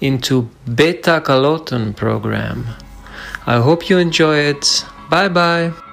into 0.02 0.50
Beta 0.68 1.22
Kaloten 1.24 1.96
program. 1.96 2.76
I 3.48 3.62
hope 3.62 3.90
you 3.90 3.98
enjoy 3.98 4.40
it. 4.40 4.84
Bye 5.10 5.30
bye. 5.30 5.85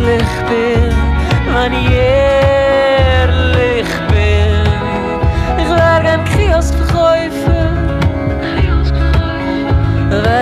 Ehrlich 0.00 0.22
bin, 0.48 0.94
wenn 1.54 1.72
ich 1.72 1.90
ehrlich 1.90 3.40
bin. 4.08 4.64
Ich 5.58 5.68
wär 5.68 6.00
gern 6.02 6.24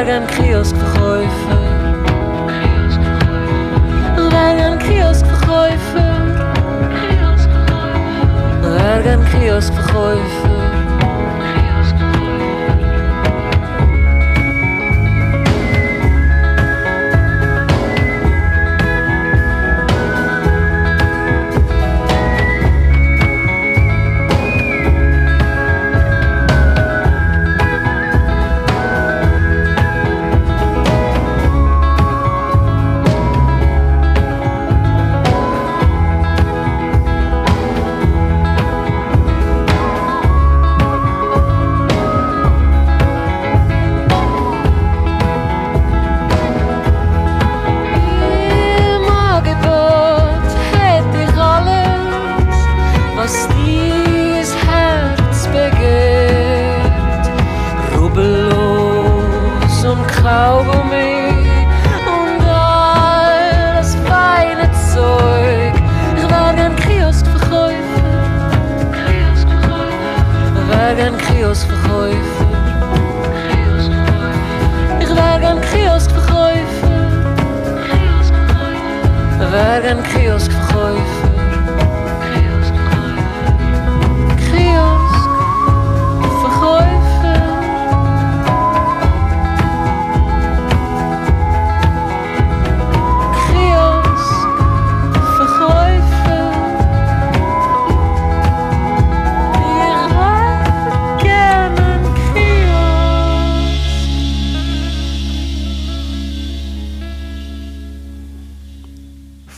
gern 0.05 0.27
Kioskverkäufer. 0.29 1.59
Ich 4.17 4.23
wär 4.33 4.55
gern 4.57 4.79
Kioskverkäufer, 4.79 6.09
wär 8.63 9.03
gern 9.03 9.25
Kioskverkäufer. 9.27 10.58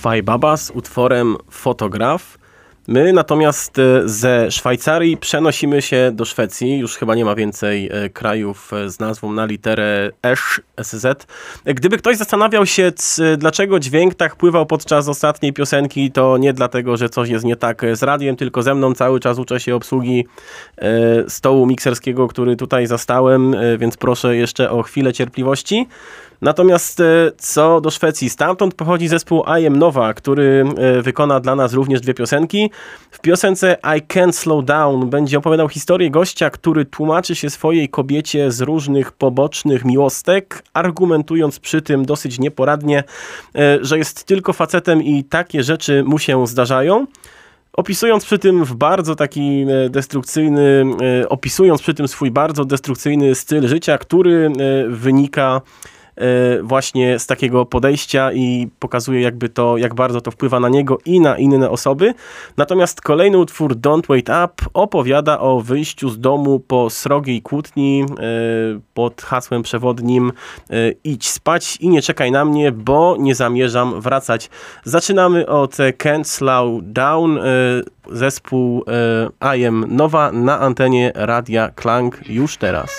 Fajbaba 0.01 0.57
z 0.57 0.71
utworem 0.71 1.37
Fotograf. 1.51 2.39
My 2.89 3.13
natomiast 3.13 3.79
e, 3.79 4.09
ze 4.09 4.51
Szwajcarii 4.51 5.17
przenosimy 5.17 5.83
się 5.83 6.11
do 6.15 6.25
Szwecji. 6.25 6.79
Już 6.79 6.97
chyba 6.97 7.15
nie 7.15 7.25
ma 7.25 7.35
więcej 7.35 7.89
e, 7.93 8.09
krajów 8.09 8.73
e, 8.73 8.91
z 8.91 9.01
nazwą 9.01 9.33
na 9.33 9.45
literę 9.45 10.11
Esz, 10.23 10.61
SZ. 10.83 11.27
Gdyby 11.65 11.99
ktoś 11.99 12.17
zastanawiał 12.17 12.67
się, 12.67 12.93
dlaczego 13.39 13.81
dźwięk 13.81 14.15
tak 14.15 14.37
pływał 14.37 14.67
podczas 14.67 15.09
ostatniej 15.09 15.53
piosenki, 15.53 16.13
to 16.13 16.39
nie 16.39 16.53
dlatego, 16.53 16.97
że 16.97 17.09
coś 17.09 17.29
jest 17.29 17.45
nie 17.45 17.57
tak 17.57 17.83
z 17.93 18.03
radiem, 18.03 18.37
tylko 18.37 18.63
ze 18.63 18.75
mną 18.75 18.95
cały 18.95 19.21
czas 19.21 19.39
uczę 19.39 19.61
się 19.61 19.75
obsługi 19.75 20.27
stołu 21.29 21.67
mikserskiego, 21.67 22.29
który 22.29 22.57
tutaj 22.57 22.87
zastałem, 22.87 23.57
więc 23.79 23.97
proszę 23.97 24.37
jeszcze 24.37 24.71
o 24.71 24.83
chwilę 24.83 25.13
cierpliwości. 25.13 25.87
Natomiast 26.43 27.01
e, 27.01 27.33
co 27.39 27.81
do 27.81 27.91
Szwecji, 27.91 28.31
stamtąd 28.31 28.75
pochodzi 28.75 29.09
zespół 29.09 29.45
I 29.61 29.67
Am 29.67 29.77
Nova, 29.77 30.15
który 30.15 30.65
e, 30.77 31.03
wykona 31.03 31.41
dla 31.41 31.57
nas 31.57 31.73
również 31.73 32.01
dwie 32.01 32.15
piosenki. 32.15 32.71
W 33.11 33.21
piosence 33.21 33.77
I 33.85 34.03
Can't 34.03 34.33
Slow 34.33 34.65
Down 34.65 35.11
będzie 35.11 35.39
opowiadał 35.39 35.69
historię 35.69 36.11
gościa, 36.11 36.51
który 36.51 36.85
tłumaczy 36.85 37.35
się 37.35 37.51
swojej 37.51 37.89
kobiecie 37.89 38.51
z 38.51 38.61
różnych 38.61 39.13
pobocznych 39.13 39.85
miłostek, 39.85 40.63
argumentując 40.73 41.61
przy 41.61 41.83
tym 41.83 42.05
dosyć 42.05 42.39
nieporadnie, 42.39 43.05
e, 43.55 43.79
że 43.83 43.99
jest 43.99 44.25
tylko 44.25 44.53
facetem 44.53 45.03
i 45.03 45.25
takie 45.25 45.63
rzeczy 45.63 46.05
mu 46.05 46.19
się 46.19 46.47
zdarzają. 46.47 47.07
Opisując 47.73 48.25
przy 48.25 48.39
tym 48.39 48.65
w 48.65 48.75
bardzo 48.75 49.15
taki 49.15 49.67
destrukcyjny, 49.91 50.85
opisując 51.29 51.83
przy 51.83 51.95
tym 51.95 52.09
swój 52.09 52.31
bardzo 52.31 52.65
destrukcyjny 52.65 53.35
styl 53.35 53.69
życia, 53.69 53.99
który 53.99 54.53
wynika 54.89 55.61
właśnie 56.63 57.19
z 57.19 57.27
takiego 57.27 57.67
podejścia 57.67 58.33
i 58.33 58.69
pokazuje 58.79 59.21
jakby 59.21 59.49
to, 59.49 59.77
jak 59.77 59.95
bardzo 59.95 60.21
to 60.21 60.31
wpływa 60.31 60.61
na 60.61 60.69
niego 60.69 60.99
i 61.05 61.21
na 61.21 61.39
inne 61.39 61.71
osoby. 61.71 62.15
Natomiast 62.57 63.01
kolejny 63.01 63.39
utwór 63.39 63.75
Don't 63.75 64.07
Wait 64.09 64.29
Up 64.29 64.71
opowiada 64.75 65.41
o 65.41 65.61
wyjściu 65.61 66.09
z 66.09 66.21
domu 66.21 66.61
po 66.61 66.91
srogiej 66.91 67.43
kłótni 67.43 68.03
e, 68.03 68.15
pod 68.95 69.23
hasłem 69.23 69.63
przewodnim 69.63 70.33
e, 70.71 70.75
idź 71.05 71.29
spać 71.29 71.77
i 71.77 71.89
nie 71.89 72.03
czekaj 72.03 72.33
na 72.33 72.45
mnie, 72.45 72.73
bo 72.73 73.17
nie 73.19 73.35
zamierzam 73.35 74.01
wracać. 74.01 74.51
Zaczynamy 74.85 75.47
od 75.47 75.81
e, 75.81 75.93
Can't 75.93 76.25
Slow 76.25 76.81
Down, 76.83 77.39
e, 77.39 77.43
zespół 78.13 78.85
e, 79.43 79.57
I 79.57 79.67
Am 79.67 79.85
Nowa 79.89 80.33
na 80.33 80.61
antenie 80.61 81.13
Radia 81.15 81.69
Klang 81.69 82.21
już 82.29 82.57
teraz. 82.57 82.91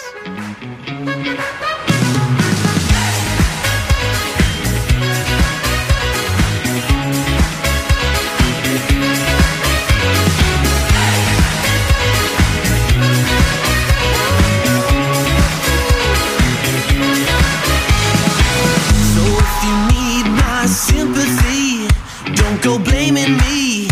Me. 23.29 23.87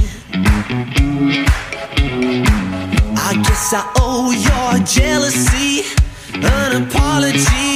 I 3.17 3.33
guess 3.43 3.73
I 3.73 3.91
owe 3.97 4.31
your 4.31 4.85
jealousy 4.85 5.83
an 6.33 6.83
apology. 6.83 7.68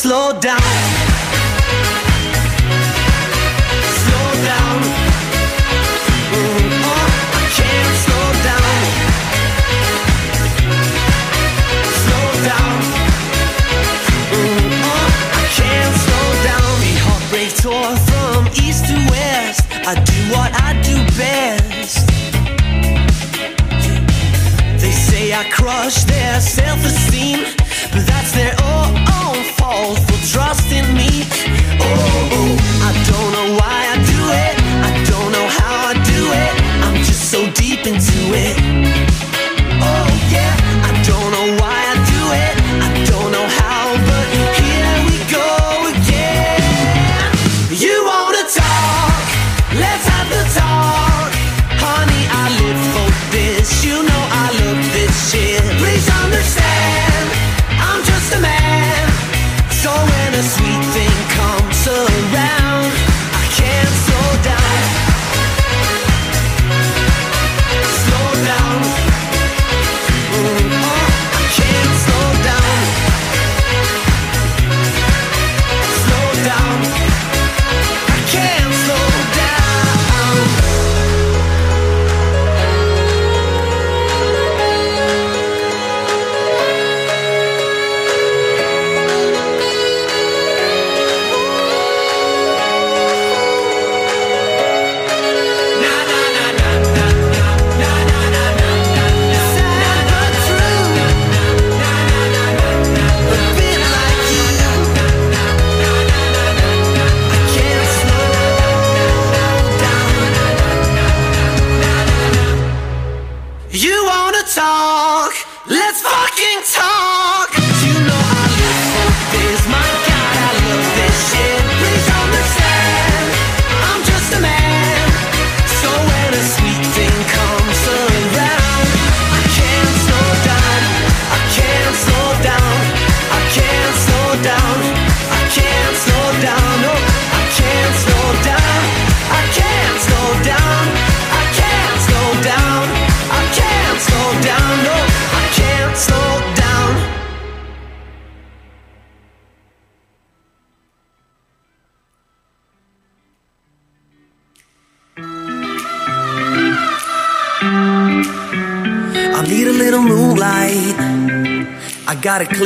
slow 0.00 0.32
down. 0.40 0.99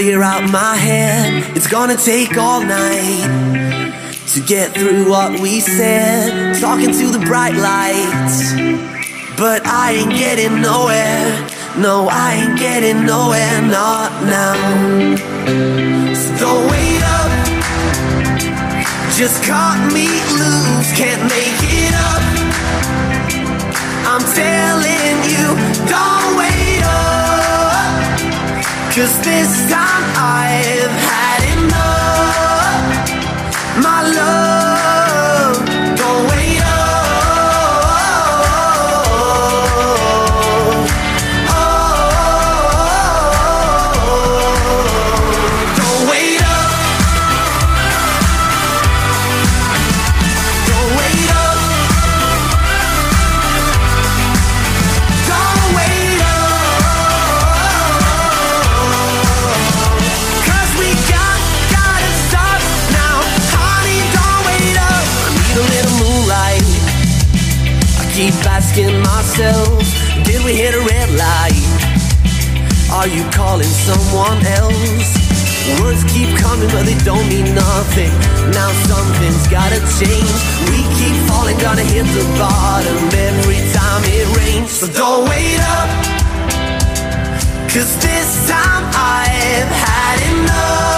clear 0.04 0.22
out 0.22 0.50
my 0.50 0.76
head. 0.76 1.56
It's 1.56 1.66
gonna 1.66 1.96
take 1.96 2.36
all 2.36 2.60
night 2.60 3.24
to 4.34 4.40
get 4.40 4.74
through 4.74 5.08
what 5.08 5.40
we 5.40 5.60
said. 5.60 6.60
Talking 6.60 6.92
to 6.92 7.06
the 7.16 7.20
bright 7.24 7.54
lights, 7.54 8.52
but 9.38 9.64
I 9.64 9.92
ain't 9.98 10.10
getting 10.10 10.60
nowhere. 10.60 11.48
No, 11.78 12.08
I 12.10 12.28
ain't 12.40 12.58
getting 12.58 13.06
nowhere, 13.06 13.62
not 13.62 14.10
now. 14.34 14.56
So 16.22 16.30
don't 16.44 16.64
wait 16.70 17.02
up. 17.18 17.32
Just 19.16 19.42
caught 19.48 19.80
me 19.96 20.08
loose, 20.40 20.90
can't 21.00 21.24
make 21.32 21.60
it 21.80 21.94
up. 22.12 22.24
I'm 24.12 24.24
telling 24.42 25.16
you, 25.32 25.46
don't 25.88 26.30
wait 26.36 26.82
up. 26.84 27.94
Cause 28.94 29.14
this 29.24 29.72
time. 29.72 29.83
someone 73.84 74.40
else. 74.46 75.12
Words 75.80 76.04
keep 76.12 76.28
coming, 76.40 76.68
but 76.72 76.84
they 76.88 76.96
don't 77.04 77.26
mean 77.28 77.54
nothing. 77.54 78.12
Now 78.52 78.70
something's 78.88 79.46
gotta 79.48 79.80
change. 80.00 80.32
We 80.72 80.80
keep 80.96 81.16
falling, 81.28 81.58
gonna 81.58 81.84
hit 81.84 82.06
the 82.16 82.24
bottom 82.40 82.96
every 83.28 83.60
time 83.76 84.02
it 84.04 84.26
rains. 84.36 84.70
So 84.70 84.86
don't 84.88 85.28
wait 85.28 85.60
up, 85.76 85.88
cause 87.72 87.92
this 88.00 88.48
time 88.48 88.84
I've 88.92 89.72
had 89.84 90.18
enough. 90.32 90.93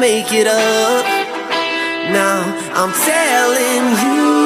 Make 0.00 0.32
it 0.32 0.46
up. 0.46 1.04
Now 2.12 2.40
I'm 2.74 2.92
telling 3.10 3.84
you, 4.04 4.37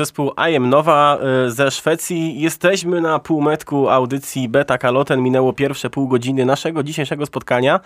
zespół 0.00 0.32
I 0.50 0.56
Am 0.56 0.70
Nowa 0.70 1.18
y, 1.46 1.50
ze 1.50 1.70
Szwecji. 1.70 2.40
Jesteśmy 2.40 3.00
na 3.00 3.18
półmetku 3.18 3.88
audycji 3.88 4.48
Beta 4.48 4.78
Kaloten. 4.78 5.22
Minęło 5.22 5.52
pierwsze 5.52 5.90
pół 5.90 6.08
godziny 6.08 6.44
naszego 6.44 6.82
dzisiejszego 6.82 7.26
spotkania. 7.26 7.80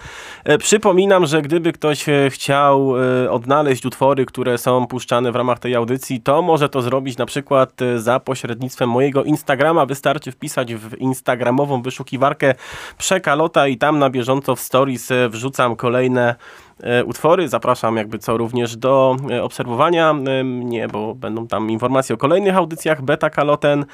E, 0.44 0.58
Przypominam, 0.58 1.26
że 1.26 1.42
gdyby 1.42 1.72
ktoś 1.72 2.08
e, 2.08 2.30
chciał 2.30 2.94
e, 3.24 3.30
odnaleźć 3.30 3.86
utwory, 3.86 4.26
które 4.26 4.58
są 4.58 4.86
puszczane 4.86 5.32
w 5.32 5.36
ramach 5.36 5.58
tej 5.58 5.74
audycji, 5.74 6.20
to 6.20 6.42
może 6.42 6.68
to 6.68 6.82
zrobić 6.82 7.18
na 7.18 7.26
przykład 7.26 7.80
za 7.96 8.20
pośrednictwem 8.20 8.90
mojego 8.90 9.24
Instagrama. 9.24 9.86
Wystarczy 9.86 10.32
wpisać 10.32 10.74
w 10.74 10.98
instagramową 10.98 11.82
wyszukiwarkę 11.82 12.54
Przekalota 12.98 13.68
i 13.68 13.78
tam 13.78 13.98
na 13.98 14.10
bieżąco 14.10 14.56
w 14.56 14.60
stories 14.60 15.08
wrzucam 15.28 15.76
kolejne 15.76 16.34
utwory. 17.06 17.48
Zapraszam 17.48 17.96
jakby 17.96 18.18
co 18.18 18.36
również 18.36 18.76
do 18.76 19.16
e, 19.30 19.42
obserwowania 19.42 20.10
e, 20.10 20.44
mnie, 20.44 20.88
bo 20.88 21.14
będą 21.14 21.46
tam 21.46 21.70
informacje 21.70 22.14
o 22.14 22.18
kolejnych 22.18 22.56
audycjach 22.56 23.02
Beta 23.02 23.30
Kaloten. 23.30 23.84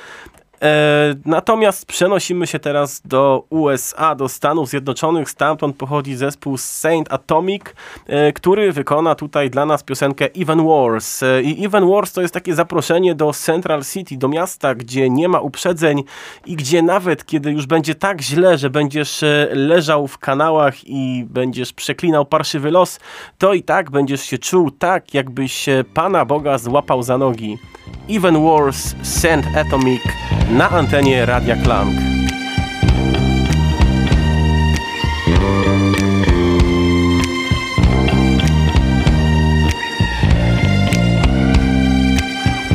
E, 0.62 1.14
natomiast 1.26 1.86
przenosimy 1.86 2.46
się 2.46 2.58
teraz 2.58 3.02
do 3.04 3.44
USA, 3.50 4.14
do 4.14 4.28
Stanów 4.28 4.68
Zjednoczonych. 4.68 5.30
Stamtąd 5.30 5.76
pochodzi 5.76 6.16
zespół 6.16 6.56
Saint 6.56 7.12
Atomic, 7.12 7.62
e, 8.06 8.32
który 8.32 8.72
wykona 8.72 9.14
tutaj 9.14 9.50
dla 9.50 9.66
nas 9.66 9.82
piosenkę 9.82 10.28
Even 10.34 10.66
Wars. 10.66 11.22
E, 11.22 11.42
I 11.42 11.64
Even 11.64 11.90
Wars 11.90 12.12
to 12.12 12.22
jest 12.22 12.34
takie 12.34 12.54
zaproszenie 12.54 13.14
do 13.14 13.32
Central 13.32 13.84
City, 13.84 14.16
do 14.16 14.28
miasta, 14.28 14.74
gdzie 14.74 15.10
nie 15.10 15.28
ma 15.28 15.40
uprzedzeń 15.40 16.04
i 16.46 16.56
gdzie 16.56 16.82
nawet 16.82 17.26
kiedy 17.26 17.50
już 17.50 17.66
będzie 17.66 17.94
tak 17.94 18.22
źle, 18.22 18.58
że 18.58 18.70
będziesz 18.70 19.24
leżał 19.52 20.06
w 20.06 20.18
kanałach 20.18 20.74
i 20.84 21.24
będziesz 21.30 21.72
przeklinał 21.72 22.26
parszywy 22.26 22.70
los, 22.70 23.00
to 23.38 23.54
i 23.54 23.62
tak 23.62 23.90
będziesz 23.90 24.22
się 24.22 24.38
czuł 24.38 24.70
tak, 24.70 25.14
jakbyś 25.14 25.66
Pana 25.94 26.24
Boga 26.24 26.58
złapał 26.58 27.02
za 27.02 27.18
nogi. 27.18 27.58
Even 28.08 28.44
Wars 28.44 28.94
Saint 29.02 29.46
Atomic 29.56 30.02
na 30.50 30.70
antenie 30.70 31.26
Radia 31.26 31.56
Klang. 31.62 31.94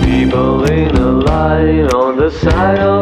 People 0.04 0.66
in 0.72 0.96
a 0.96 1.12
line 1.12 1.88
on 1.92 2.18
the 2.18 2.32
side 2.32 2.95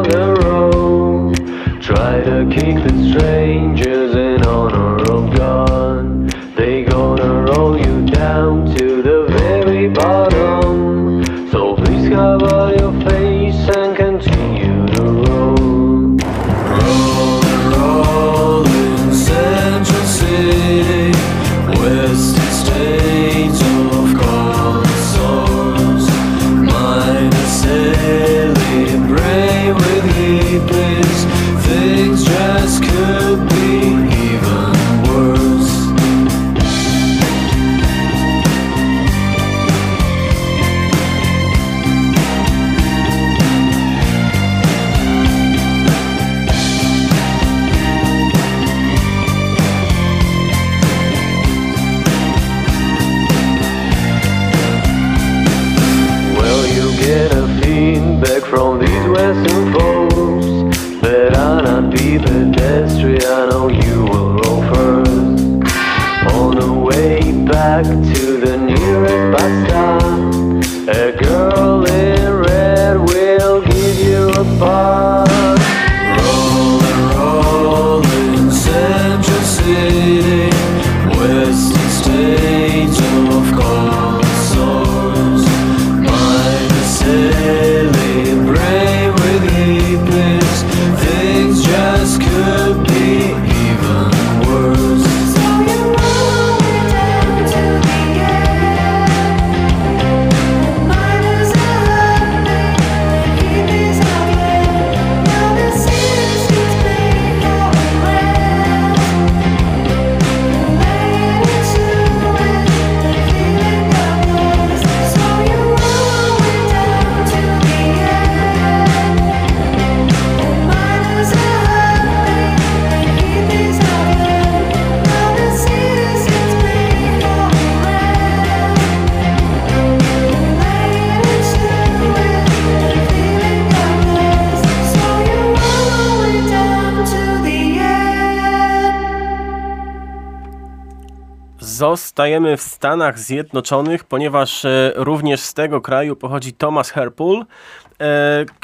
Zostajemy 142.13 142.57
w 142.57 142.61
Stanach 142.61 143.19
Zjednoczonych, 143.19 144.03
ponieważ 144.03 144.65
e, 144.65 144.91
również 144.95 145.41
z 145.41 145.53
tego 145.53 145.81
kraju 145.81 146.15
pochodzi 146.15 146.53
Thomas 146.53 146.89
Herpul, 146.89 147.39
e, 147.41 147.45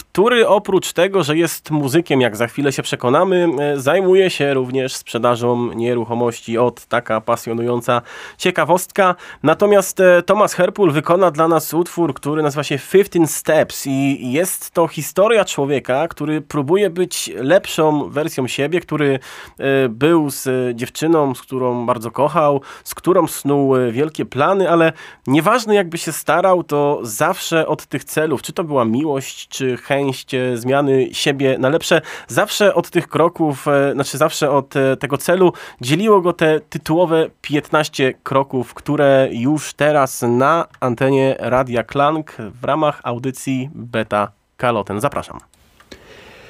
który 0.10 0.48
oprócz 0.48 0.94
tego, 0.94 1.24
że 1.24 1.38
jest 1.38 1.72
muzykiem, 1.72 2.22
jak 2.22 2.36
za 2.36 2.48
chwilę 2.48 2.72
się 2.72 2.84
przekonamy, 2.84 3.48
e, 3.60 3.80
zajmuje 3.80 4.30
się 4.30 4.54
również 4.54 4.96
sprzedażą 4.96 5.74
nieruchomości. 5.74 6.58
Od 6.58 6.86
taka 6.86 7.22
pasjonująca 7.22 8.02
ciekawostka. 8.38 9.16
Natomiast 9.44 10.00
e, 10.00 10.24
Thomas 10.24 10.54
Herpul 10.54 10.92
wykona 10.92 11.32
dla 11.32 11.48
nas 11.48 11.74
utwór, 11.74 12.14
który 12.14 12.44
nazywa 12.44 12.64
się 12.64 12.80
15 12.92 13.28
Steps 13.28 13.88
i 13.88 14.32
jest 14.32 14.72
to 14.72 14.88
historia 14.88 15.46
człowieka, 15.46 16.08
który 16.08 16.42
próbuje 16.42 16.90
być 16.90 17.32
lepszą 17.36 18.10
wersją 18.10 18.48
siebie, 18.48 18.80
który 18.80 19.20
e, 19.60 19.90
był 19.90 20.30
z 20.30 20.78
dziewczyną, 20.78 21.36
z 21.36 21.42
którą 21.42 21.86
bardzo 21.86 22.12
kochał, 22.12 22.62
z 22.84 22.96
którą 22.96 23.28
snuł 23.28 23.74
wielkie 23.92 24.26
plany, 24.26 24.70
ale 24.70 24.94
nieważne 25.28 25.76
jakby 25.76 25.98
się 25.98 26.12
starał, 26.12 26.64
to 26.64 27.00
zawsze 27.02 27.68
od 27.68 27.86
tych 27.86 28.04
celów, 28.04 28.42
czy 28.42 28.54
to 28.54 28.64
była 28.64 28.86
miłość, 28.86 29.29
czy 29.36 29.78
chęć 29.78 30.34
e, 30.34 30.58
zmiany 30.58 31.10
siebie 31.12 31.58
na 31.58 31.70
lepsze, 31.70 32.02
zawsze 32.28 32.76
od 32.76 32.90
tych 32.90 33.08
kroków, 33.08 33.68
e, 33.68 33.94
znaczy 33.94 34.18
zawsze 34.18 34.52
od 34.52 34.76
e, 34.76 34.98
tego 34.98 35.18
celu 35.18 35.54
dzieliło 35.82 36.22
go 36.22 36.34
te 36.34 36.60
tytułowe 36.60 37.30
15 37.42 38.14
kroków, 38.24 38.74
które 38.74 39.30
już 39.32 39.74
teraz 39.74 40.22
na 40.22 40.68
antenie 40.80 41.36
Radia 41.40 41.84
Klank 41.84 42.36
w 42.62 42.64
ramach 42.64 43.02
audycji 43.04 43.70
Beta 43.74 44.32
Kaloten. 44.58 45.02
Zapraszam. 45.02 45.40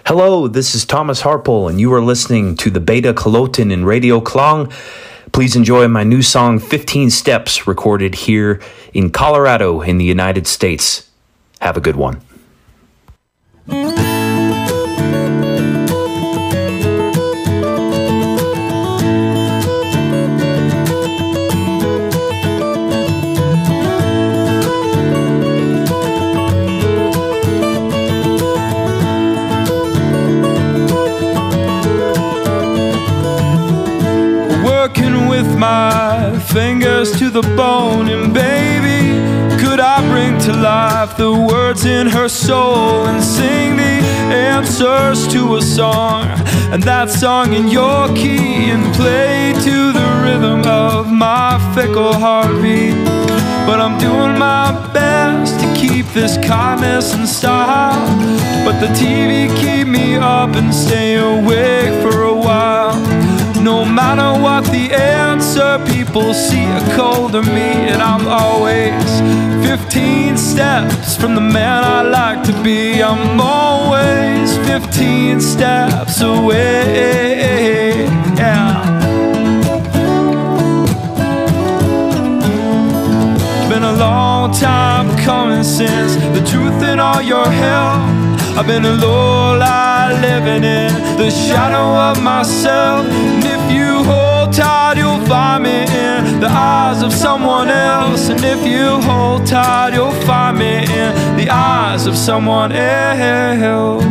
Hello, 0.03 0.49
this 0.49 0.75
is 0.75 0.85
Thomas 0.85 1.21
Harpole, 1.21 1.69
and 1.69 1.79
you 1.79 1.93
are 1.93 2.01
listening 2.01 2.57
to 2.57 2.71
the 2.71 2.79
Beta 2.79 3.13
Kalotin 3.13 3.71
in 3.71 3.85
Radio 3.85 4.21
Klang. 4.21 4.67
Please 5.31 5.55
enjoy 5.55 5.87
my 5.87 6.03
new 6.03 6.21
song 6.21 6.59
15 6.59 7.11
Steps, 7.11 7.67
recorded 7.67 8.15
here 8.15 8.59
in 8.93 9.11
Colorado 9.11 9.81
in 9.81 9.97
the 9.97 10.05
United 10.05 10.47
States. 10.47 11.09
Have 11.61 11.77
a 11.77 11.81
good 11.81 11.95
one. 11.95 12.21
Working 13.71 13.85
with 35.27 35.57
my 35.57 36.39
fingers 36.47 37.11
to 37.19 37.29
the 37.29 37.41
bone, 37.55 38.09
and 38.09 38.33
baby, 38.33 38.33
could 38.33 38.33
I 38.33 38.35
bring 38.35 38.78
to 40.49 40.61
life 40.61 41.15
the 41.15 41.31
words 41.31 41.85
in 41.85 42.07
her 42.07 42.27
soul 42.27 43.05
and 43.05 43.23
sing 43.23 43.77
the 43.77 43.99
answers 44.33 45.27
to 45.27 45.57
a 45.57 45.61
song? 45.61 46.25
And 46.71 46.81
that 46.83 47.09
song 47.09 47.53
in 47.53 47.67
your 47.67 48.07
key 48.15 48.71
and 48.71 48.83
play 48.95 49.53
to 49.53 49.77
the 49.99 50.09
rhythm 50.23 50.61
of 50.65 51.11
my 51.11 51.59
fickle 51.75 52.13
heartbeat. 52.13 52.95
But 53.67 53.79
I'm 53.79 53.99
doing 53.99 54.39
my 54.39 54.71
best 54.91 55.59
to 55.61 55.67
keep 55.75 56.07
this 56.13 56.37
kindness 56.37 57.13
in 57.13 57.27
style. 57.27 58.07
But 58.65 58.79
the 58.79 58.91
TV 58.99 59.55
keep 59.61 59.87
me 59.87 60.15
up 60.15 60.55
and 60.55 60.73
stay 60.73 61.15
awake 61.15 61.93
for 62.01 62.23
a 62.23 62.33
while. 62.33 63.08
No 63.61 63.83
matter 63.83 64.41
what 64.41 64.63
the 64.65 64.93
answer, 64.93 65.83
people 65.93 66.33
see 66.33 66.63
a 66.63 66.95
colder 66.95 67.41
me, 67.41 67.89
and 67.91 68.01
I'm 68.01 68.25
always 68.25 69.19
15 69.67 70.37
steps 70.37 71.17
from 71.17 71.35
the 71.35 71.41
man 71.41 71.83
I 71.83 72.01
like 72.01 72.41
to 72.45 72.63
be. 72.63 73.03
I'm 73.03 73.39
always 73.41 74.55
15 74.65 75.41
steps 75.41 76.21
away. 76.21 78.05
Yeah. 78.37 78.79
Been 83.69 83.83
a 83.83 83.97
long 83.97 84.53
time 84.53 85.17
coming 85.25 85.63
since 85.63 86.15
the 86.15 86.43
truth 86.49 86.81
in 86.81 86.99
all 86.99 87.21
your 87.21 87.45
hell. 87.45 88.18
I've 88.59 88.67
been 88.67 88.83
a 88.83 88.91
low 88.91 89.57
life 89.57 90.21
living 90.21 90.65
in 90.65 90.91
the 91.17 91.31
shadow 91.31 91.95
of 91.95 92.21
myself. 92.21 93.05
And 93.07 93.45
if 93.45 93.71
you 93.71 94.03
hold 94.03 94.51
tight, 94.51 94.97
you'll 94.97 95.25
find 95.27 95.63
me 95.63 95.83
in 95.83 96.41
the 96.41 96.49
eyes 96.49 97.01
of 97.01 97.13
someone 97.13 97.69
else. 97.69 98.27
And 98.27 98.43
if 98.43 98.67
you 98.67 98.99
hold 98.99 99.47
tight, 99.47 99.93
you'll 99.93 100.11
find 100.27 100.57
me 100.59 100.79
in 100.79 101.37
the 101.37 101.49
eyes 101.49 102.05
of 102.05 102.17
someone 102.17 102.73
else. 102.73 104.03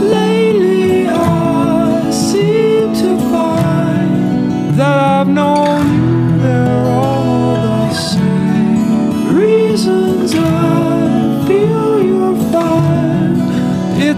Lately, 0.00 1.08
I 1.08 2.08
seem 2.12 2.94
to 2.94 3.18
find 3.32 4.78
that 4.78 4.96
I've 4.96 5.26
known 5.26 5.99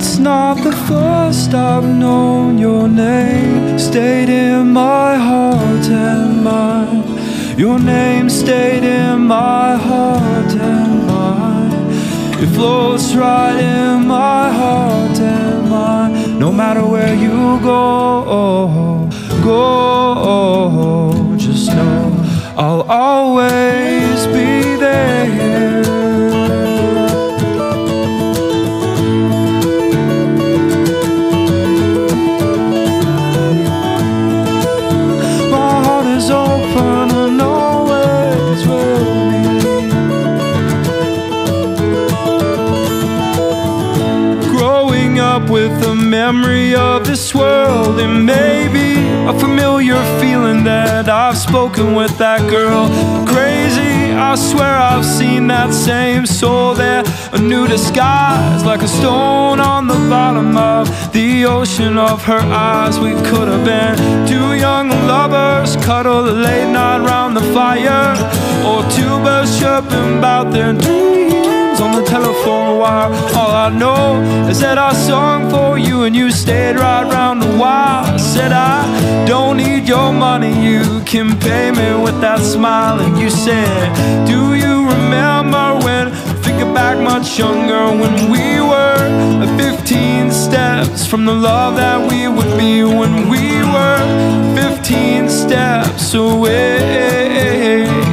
It's 0.04 0.18
not 0.18 0.56
the 0.64 0.72
first 0.72 1.54
I've 1.54 1.84
known 1.84 2.58
your 2.58 2.88
name 2.88 3.78
stayed 3.78 4.28
in 4.28 4.72
my 4.72 5.14
heart 5.14 5.86
and 5.86 6.42
mind. 6.42 7.04
Your 7.56 7.78
name 7.78 8.28
stayed 8.28 8.82
in 8.82 9.20
my 9.20 9.76
heart 9.76 10.52
and 10.74 11.06
mind. 11.06 11.72
It 12.42 12.48
flows 12.48 13.14
right 13.14 13.56
in 13.56 14.08
my 14.08 14.50
heart 14.50 15.20
and 15.20 15.70
mind. 15.70 16.36
No 16.36 16.50
matter 16.50 16.84
where 16.84 17.14
you 17.14 17.60
go, 17.62 19.08
go, 19.44 21.12
just 21.38 21.68
know 21.68 22.10
I'll 22.56 22.82
always 22.90 23.71
memory 46.32 46.74
of 46.74 47.04
this 47.04 47.34
world, 47.34 48.00
and 48.00 48.24
maybe 48.24 48.96
a 49.28 49.34
familiar 49.38 50.00
feeling 50.18 50.64
that 50.64 51.08
I've 51.08 51.36
spoken 51.36 51.94
with 51.94 52.16
that 52.18 52.40
girl. 52.48 52.88
Crazy, 53.26 54.12
I 54.14 54.34
swear 54.36 54.74
I've 54.90 55.04
seen 55.04 55.46
that 55.48 55.72
same 55.74 56.24
soul 56.24 56.74
there. 56.74 57.04
A 57.32 57.38
new 57.38 57.66
disguise, 57.66 58.64
like 58.64 58.82
a 58.82 58.88
stone 58.88 59.60
on 59.60 59.86
the 59.86 60.00
bottom 60.08 60.56
of 60.56 60.88
the 61.12 61.44
ocean 61.44 61.98
of 61.98 62.24
her 62.24 62.42
eyes. 62.70 62.98
We 62.98 63.12
could 63.28 63.48
have 63.48 63.64
been 63.64 63.94
two 64.26 64.54
young 64.54 64.88
lovers, 64.88 65.76
cuddle 65.84 66.22
late 66.22 66.70
night 66.72 67.00
round 67.10 67.36
the 67.36 67.46
fire, 67.52 68.12
or 68.70 68.80
two 68.96 69.14
birds 69.24 69.58
chirping 69.60 70.18
about 70.18 70.50
their 70.52 70.72
dreams 70.72 71.11
on 71.82 71.92
the 72.00 72.04
telephone 72.08 72.78
wire. 72.78 73.10
All 73.36 73.50
I 73.50 73.68
know 73.68 74.22
is 74.48 74.60
that 74.60 74.78
I 74.78 74.92
sung 74.92 75.50
for 75.50 75.76
you 75.78 76.04
and 76.04 76.14
you 76.14 76.30
stayed 76.30 76.76
right 76.76 77.04
round 77.04 77.42
the 77.42 77.52
while. 77.58 78.04
I 78.06 78.16
said 78.16 78.52
I 78.52 79.26
don't 79.26 79.56
need 79.56 79.88
your 79.88 80.12
money, 80.12 80.52
you 80.68 81.02
can 81.04 81.38
pay 81.38 81.70
me 81.70 81.88
with 82.04 82.20
that 82.20 82.40
smile. 82.40 83.00
And 83.00 83.18
you 83.18 83.30
said, 83.30 84.26
Do 84.26 84.54
you 84.54 84.74
remember 84.94 85.84
when? 85.84 86.12
Thinking 86.42 86.72
back 86.72 86.98
much 86.98 87.38
younger 87.38 87.84
when 88.02 88.30
we 88.30 88.60
were 88.60 88.98
15 89.58 90.30
steps 90.30 91.06
from 91.06 91.24
the 91.24 91.34
love 91.34 91.76
that 91.76 91.98
we 92.10 92.28
would 92.28 92.56
be 92.58 92.84
when 92.84 93.28
we 93.28 93.62
were 93.74 94.00
15 94.54 95.28
steps 95.28 96.14
away. 96.14 98.11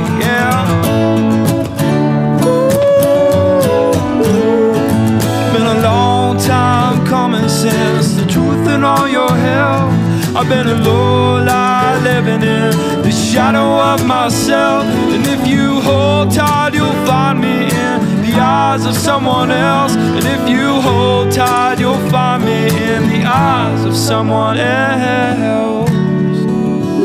In 8.80 8.86
all 8.86 9.09
your 9.09 9.30
hell. 9.30 9.89
I've 10.38 10.47
been 10.47 10.67
a 10.67 10.80
low 10.89 11.43
life 11.43 12.01
living 12.01 12.41
in 12.41 12.71
the 13.03 13.11
shadow 13.11 13.69
of 13.91 14.05
myself. 14.05 14.86
And 15.13 15.23
if 15.36 15.45
you 15.45 15.82
hold 15.82 16.32
tight, 16.32 16.73
you'll 16.73 17.01
find 17.05 17.41
me 17.41 17.57
in 17.88 17.97
the 18.25 18.36
eyes 18.39 18.86
of 18.86 18.95
someone 18.95 19.51
else. 19.51 19.95
And 19.97 20.25
if 20.36 20.47
you 20.47 20.80
hold 20.88 21.30
tight, 21.34 21.80
you'll 21.82 22.05
find 22.09 22.45
me 22.45 22.61
in 22.93 23.01
the 23.13 23.21
eyes 23.25 23.84
of 23.84 23.95
someone 23.97 24.57
else. 24.57 25.91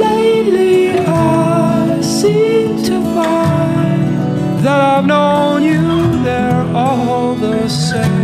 Lately, 0.07 0.91
I 1.01 2.01
seem 2.03 2.83
to 2.85 2.97
find 3.17 4.65
that 4.65 4.81
I've 4.93 5.07
known 5.07 5.65
you, 5.65 6.23
they're 6.23 6.67
all 6.73 7.35
the 7.35 7.69
same. 7.69 8.24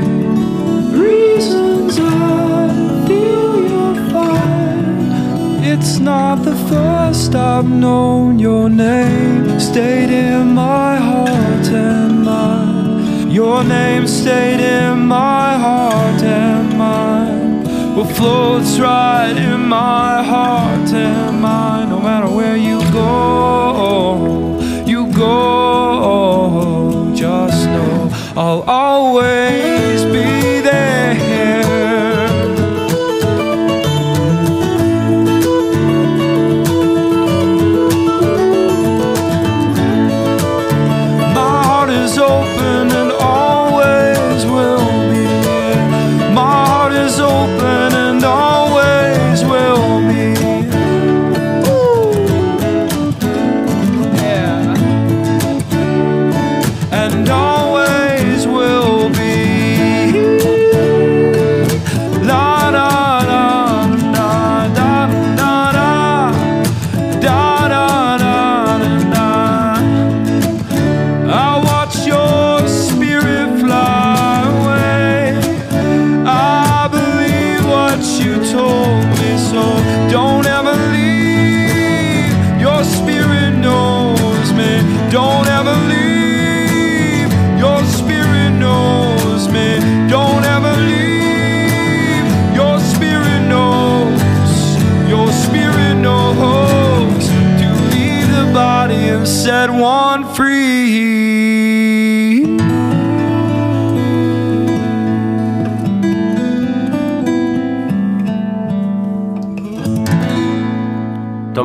Not 6.01 6.45
the 6.45 6.57
first 6.69 7.35
I've 7.35 7.69
known 7.69 8.39
your 8.39 8.71
name 8.71 9.61
stayed 9.61 10.11
in 10.11 10.55
my 10.55 10.97
heart 10.97 11.67
and 11.69 12.25
mind. 12.25 13.33
Your 13.33 13.63
name 13.63 14.07
stayed 14.07 14.61
in 14.61 15.01
my 15.01 15.59
heart 15.59 16.23
and 16.23 16.79
mind. 16.79 17.67
Well, 17.97 18.07
floats 18.07 18.79
right 18.79 19.37
in 19.37 19.69
my 19.69 20.23
heart 20.23 20.89
and 20.93 21.41
mind. 21.41 21.91
No 21.91 22.01
matter 22.01 22.35
where 22.35 22.57
you 22.57 22.81
go, 22.93 24.59
you 24.87 25.13
go. 25.13 27.13
Just 27.15 27.67
know 27.67 28.11
I'll 28.37 28.63
always 28.63 30.05
be 30.05 30.61
there. 30.61 31.00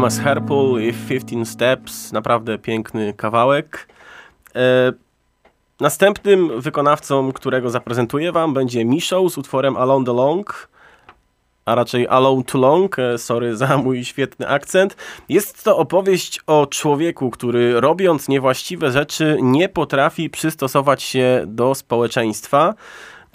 Thomas 0.05 0.19
Herpul 0.19 0.81
i 0.81 0.93
15 0.93 1.45
Steps, 1.45 2.11
naprawdę 2.11 2.57
piękny 2.57 3.13
kawałek. 3.13 3.87
E, 4.55 4.93
następnym 5.79 6.61
wykonawcą, 6.61 7.31
którego 7.31 7.69
zaprezentuję 7.69 8.31
wam 8.31 8.53
będzie 8.53 8.85
Mishow 8.85 9.33
z 9.33 9.37
utworem 9.37 9.77
Alone 9.77 10.05
the 10.05 10.13
Long, 10.13 10.69
a 11.65 11.75
raczej 11.75 12.07
Alone 12.07 12.43
Too 12.43 12.61
Long, 12.61 12.99
e, 12.99 13.17
sorry 13.17 13.57
za 13.57 13.77
mój 13.77 14.05
świetny 14.05 14.47
akcent. 14.47 14.95
Jest 15.29 15.63
to 15.63 15.77
opowieść 15.77 16.39
o 16.47 16.67
człowieku, 16.67 17.29
który 17.29 17.81
robiąc 17.81 18.27
niewłaściwe 18.27 18.91
rzeczy 18.91 19.37
nie 19.41 19.69
potrafi 19.69 20.29
przystosować 20.29 21.03
się 21.03 21.43
do 21.47 21.75
społeczeństwa. 21.75 22.73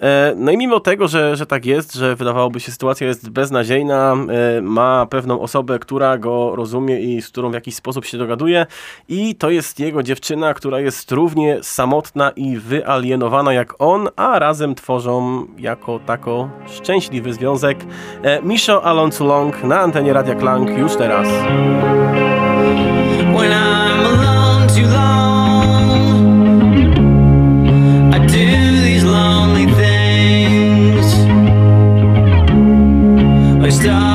E, 0.01 0.33
No 0.37 0.53
i 0.53 0.57
mimo 0.57 0.81
tego, 0.81 1.09
że, 1.09 1.37
że 1.37 1.47
tak 1.47 1.67
jest, 1.67 1.95
że 1.95 2.17
wydawałoby 2.17 2.61
się 2.61 2.73
sytuacja 2.73 3.07
jest 3.07 3.31
beznadziejna, 3.31 4.17
e, 4.59 4.61
ma 4.63 5.07
pewną 5.07 5.41
osobę, 5.41 5.79
która 5.79 6.19
go 6.19 6.57
rozumie 6.57 7.01
i 7.01 7.23
z 7.23 7.29
którą 7.29 7.51
w 7.51 7.55
jakiś 7.55 7.75
sposób 7.75 8.05
się 8.05 8.19
dogaduje 8.19 8.67
i 9.09 9.35
to 9.35 9.51
jest 9.51 9.81
jego 9.81 10.03
dziewczyna, 10.03 10.55
która 10.55 10.81
jest 10.81 11.13
równie 11.13 11.59
samotna 11.63 12.31
i 12.31 12.57
wyalienowana 12.57 13.53
jak 13.53 13.75
on, 13.79 14.09
a 14.17 14.39
razem 14.39 14.75
tworzą 14.75 15.47
jako 15.59 15.99
tako 16.07 16.51
szczęśliwy 16.67 17.33
związek. 17.33 17.79
E, 18.23 18.43
Misho 18.43 18.85
Alone 18.85 19.13
Too 19.13 19.27
Long 19.27 19.65
na 19.65 19.81
antenie 19.81 20.13
Radia 20.13 20.35
Klang 20.35 20.79
już 20.79 20.97
teraz. 20.97 21.29
новостям 33.71 34.10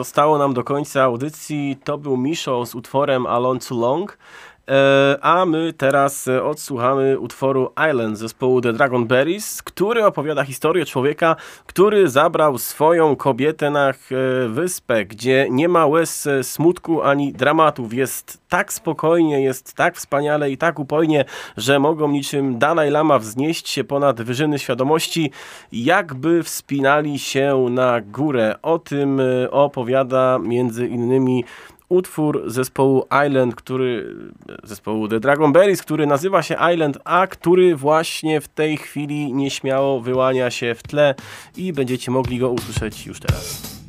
zostało 0.00 0.38
nam 0.38 0.54
do 0.54 0.64
końca 0.64 1.02
audycji. 1.02 1.76
To 1.84 1.98
był 1.98 2.16
Misho 2.16 2.66
z 2.66 2.74
utworem 2.74 3.26
Alone 3.26 3.60
Too 3.60 3.78
Long. 3.78 4.18
E, 4.70 5.18
a 5.20 5.46
my 5.46 5.72
teraz 5.72 6.28
e, 6.28 6.44
odsłuchamy 6.44 7.18
utworu 7.18 7.72
Island 7.90 8.18
zespołu 8.18 8.60
The 8.60 8.72
Dragon 8.72 9.06
Berries, 9.06 9.62
który 9.62 10.04
opowiada 10.04 10.44
historię 10.44 10.84
człowieka, 10.84 11.36
który 11.66 12.08
zabrał 12.08 12.58
swoją 12.58 13.16
kobietę 13.16 13.70
na 13.70 13.88
e, 13.88 13.94
wyspę, 14.48 15.04
gdzie 15.04 15.46
nie 15.50 15.68
ma 15.68 15.86
łez 15.86 16.28
smutku 16.42 17.02
ani 17.02 17.32
dramatów. 17.32 17.94
Jest 17.94 18.40
tak 18.48 18.72
spokojnie, 18.72 19.42
jest 19.42 19.74
tak 19.74 19.96
wspaniale 19.96 20.50
i 20.50 20.56
tak 20.56 20.78
upojnie, 20.78 21.24
że 21.56 21.78
mogą 21.78 22.08
niczym 22.08 22.58
Dalaj 22.58 22.90
Lama 22.90 23.18
wznieść 23.18 23.68
się 23.68 23.84
ponad 23.84 24.22
wyżyny 24.22 24.58
świadomości, 24.58 25.30
jakby 25.72 26.42
wspinali 26.42 27.18
się 27.18 27.66
na 27.70 28.00
górę. 28.00 28.54
O 28.62 28.78
tym 28.78 29.20
opowiada 29.50 30.38
między 30.38 30.86
innymi 30.86 31.44
utwór 31.90 32.42
zespołu 32.46 33.04
Island, 33.26 33.54
który, 33.54 34.16
zespołu 34.64 35.08
The 35.08 35.20
Dragon 35.20 35.52
Berries, 35.52 35.82
który 35.82 36.06
nazywa 36.06 36.42
się 36.42 36.56
Island, 36.74 36.98
a 37.04 37.26
który 37.26 37.76
właśnie 37.76 38.40
w 38.40 38.48
tej 38.48 38.76
chwili 38.76 39.32
nieśmiało 39.32 40.00
wyłania 40.00 40.50
się 40.50 40.74
w 40.74 40.82
tle 40.82 41.14
i 41.56 41.72
będziecie 41.72 42.10
mogli 42.10 42.38
go 42.38 42.50
usłyszeć 42.50 43.06
już 43.06 43.20
teraz. 43.20 43.79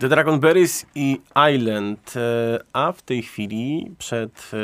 The 0.00 0.08
Dragon 0.08 0.40
Berries 0.40 0.86
i 0.94 1.20
Island, 1.54 2.16
e, 2.16 2.58
a 2.72 2.92
w 2.92 3.02
tej 3.02 3.22
chwili 3.22 3.90
przed 3.98 4.50
e, 4.52 4.56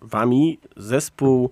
wami 0.00 0.58
zespół 0.76 1.50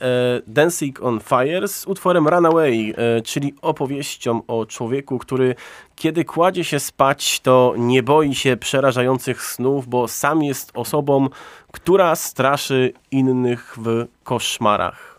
e, 0.00 0.06
Dancing 0.46 1.02
on 1.02 1.20
Fire 1.20 1.68
z 1.68 1.86
utworem 1.86 2.28
Runaway, 2.28 2.94
czyli 3.24 3.54
opowieścią 3.62 4.42
o 4.46 4.66
człowieku, 4.66 5.18
który 5.18 5.54
kiedy 5.96 6.24
kładzie 6.24 6.64
się 6.64 6.80
spać, 6.80 7.40
to 7.40 7.74
nie 7.78 8.02
boi 8.02 8.34
się 8.34 8.56
przerażających 8.56 9.42
snów, 9.42 9.88
bo 9.88 10.08
sam 10.08 10.42
jest 10.42 10.70
osobą, 10.74 11.28
która 11.72 12.16
straszy 12.16 12.92
innych 13.10 13.76
w 13.78 14.06
koszmarach. 14.24 15.13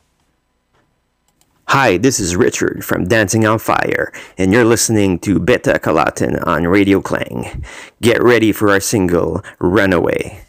Hi, 1.70 1.98
this 1.98 2.20
is 2.20 2.36
Richard 2.36 2.86
from 2.86 3.08
Dancing 3.08 3.44
on 3.48 3.58
Fire, 3.58 4.14
and 4.38 4.54
you're 4.54 4.64
listening 4.64 5.18
to 5.20 5.40
Beta 5.40 5.80
Calatin 5.80 6.38
on 6.46 6.68
Radio 6.68 7.02
Clang. 7.02 7.66
Get 8.04 8.22
ready 8.22 8.52
for 8.52 8.70
our 8.70 8.80
single, 8.80 9.44
Runaway. 9.58 10.45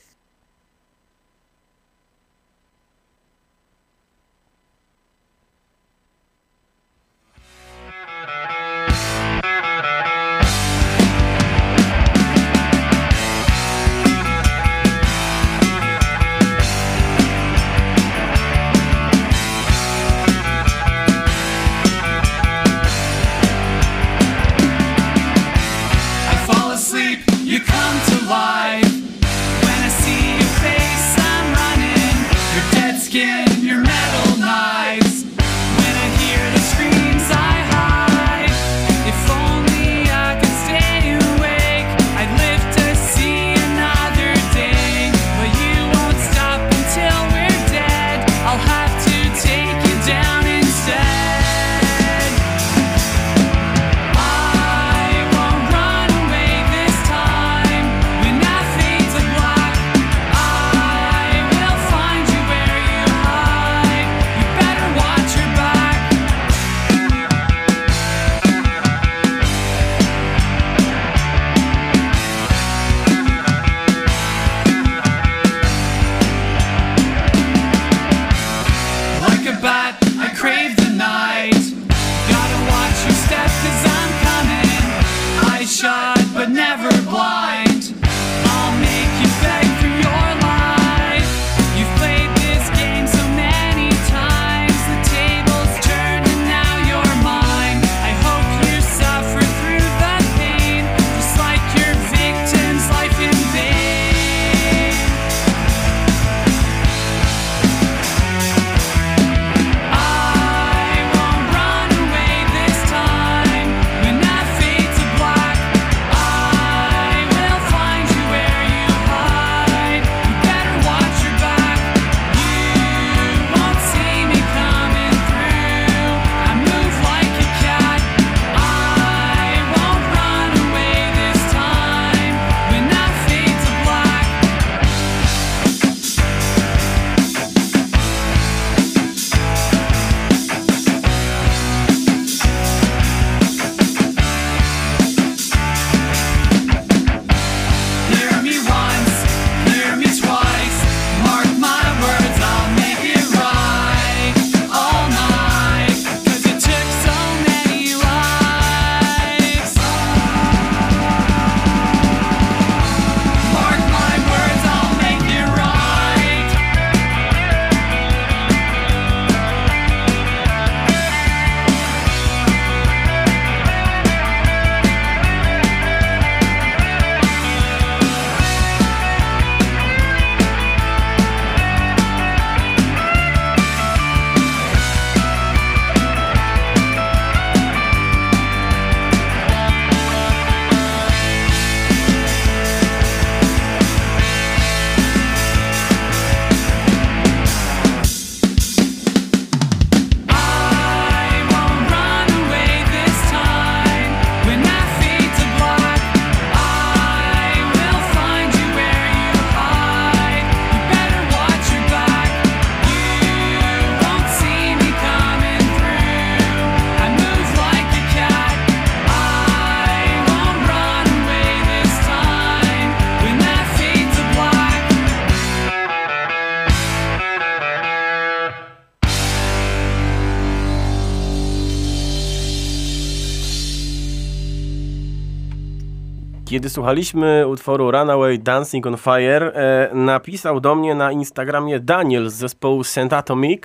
Kiedy 236.57 236.71
słuchaliśmy 236.71 237.47
utworu 237.47 237.91
Runaway 237.91 238.39
Dancing 238.39 238.87
on 238.87 238.97
Fire, 238.97 239.53
e, 239.55 239.91
napisał 239.95 240.61
do 240.61 240.75
mnie 240.75 240.95
na 240.95 241.13
Instagramie 241.13 241.81
Daniel 241.81 242.31
z 242.31 242.35
zespołu 242.35 242.85
Saint 242.85 243.13
Atomic, 243.13 243.63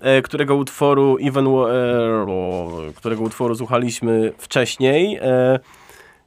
e, 0.00 0.22
którego 0.22 0.56
utworu 0.56 1.16
Even, 1.20 1.46
e, 1.46 1.52
którego 2.96 3.22
utworu 3.22 3.54
słuchaliśmy 3.54 4.32
wcześniej. 4.38 5.18
E, 5.22 5.58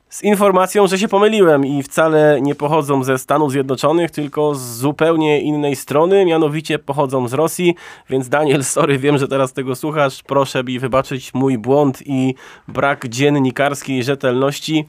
z 0.10 0.24
informacją, 0.24 0.88
że 0.88 1.00
się 1.00 1.08
pomyliłem 1.08 1.66
i 1.66 1.84
wcale 1.84 2.42
nie 2.42 2.56
pochodzą 2.56 3.04
ze 3.04 3.18
Stanów 3.18 3.52
Zjednoczonych, 3.52 4.12
tylko 4.12 4.56
z 4.56 4.62
zupełnie 4.62 5.42
innej 5.42 5.76
strony, 5.76 6.26
mianowicie 6.26 6.80
pochodzą 6.80 7.28
z 7.28 7.34
Rosji, 7.34 7.76
więc 8.10 8.30
Daniel, 8.30 8.64
sorry, 8.76 9.00
wiem, 9.00 9.18
że 9.18 9.28
teraz 9.28 9.54
tego 9.54 9.76
słuchasz, 9.76 10.24
proszę 10.24 10.64
mi 10.64 10.80
wybaczyć 10.80 11.34
mój 11.34 11.58
błąd 11.58 12.04
i 12.06 12.36
brak 12.68 13.08
dziennikarskiej 13.08 14.04
rzetelności. 14.04 14.86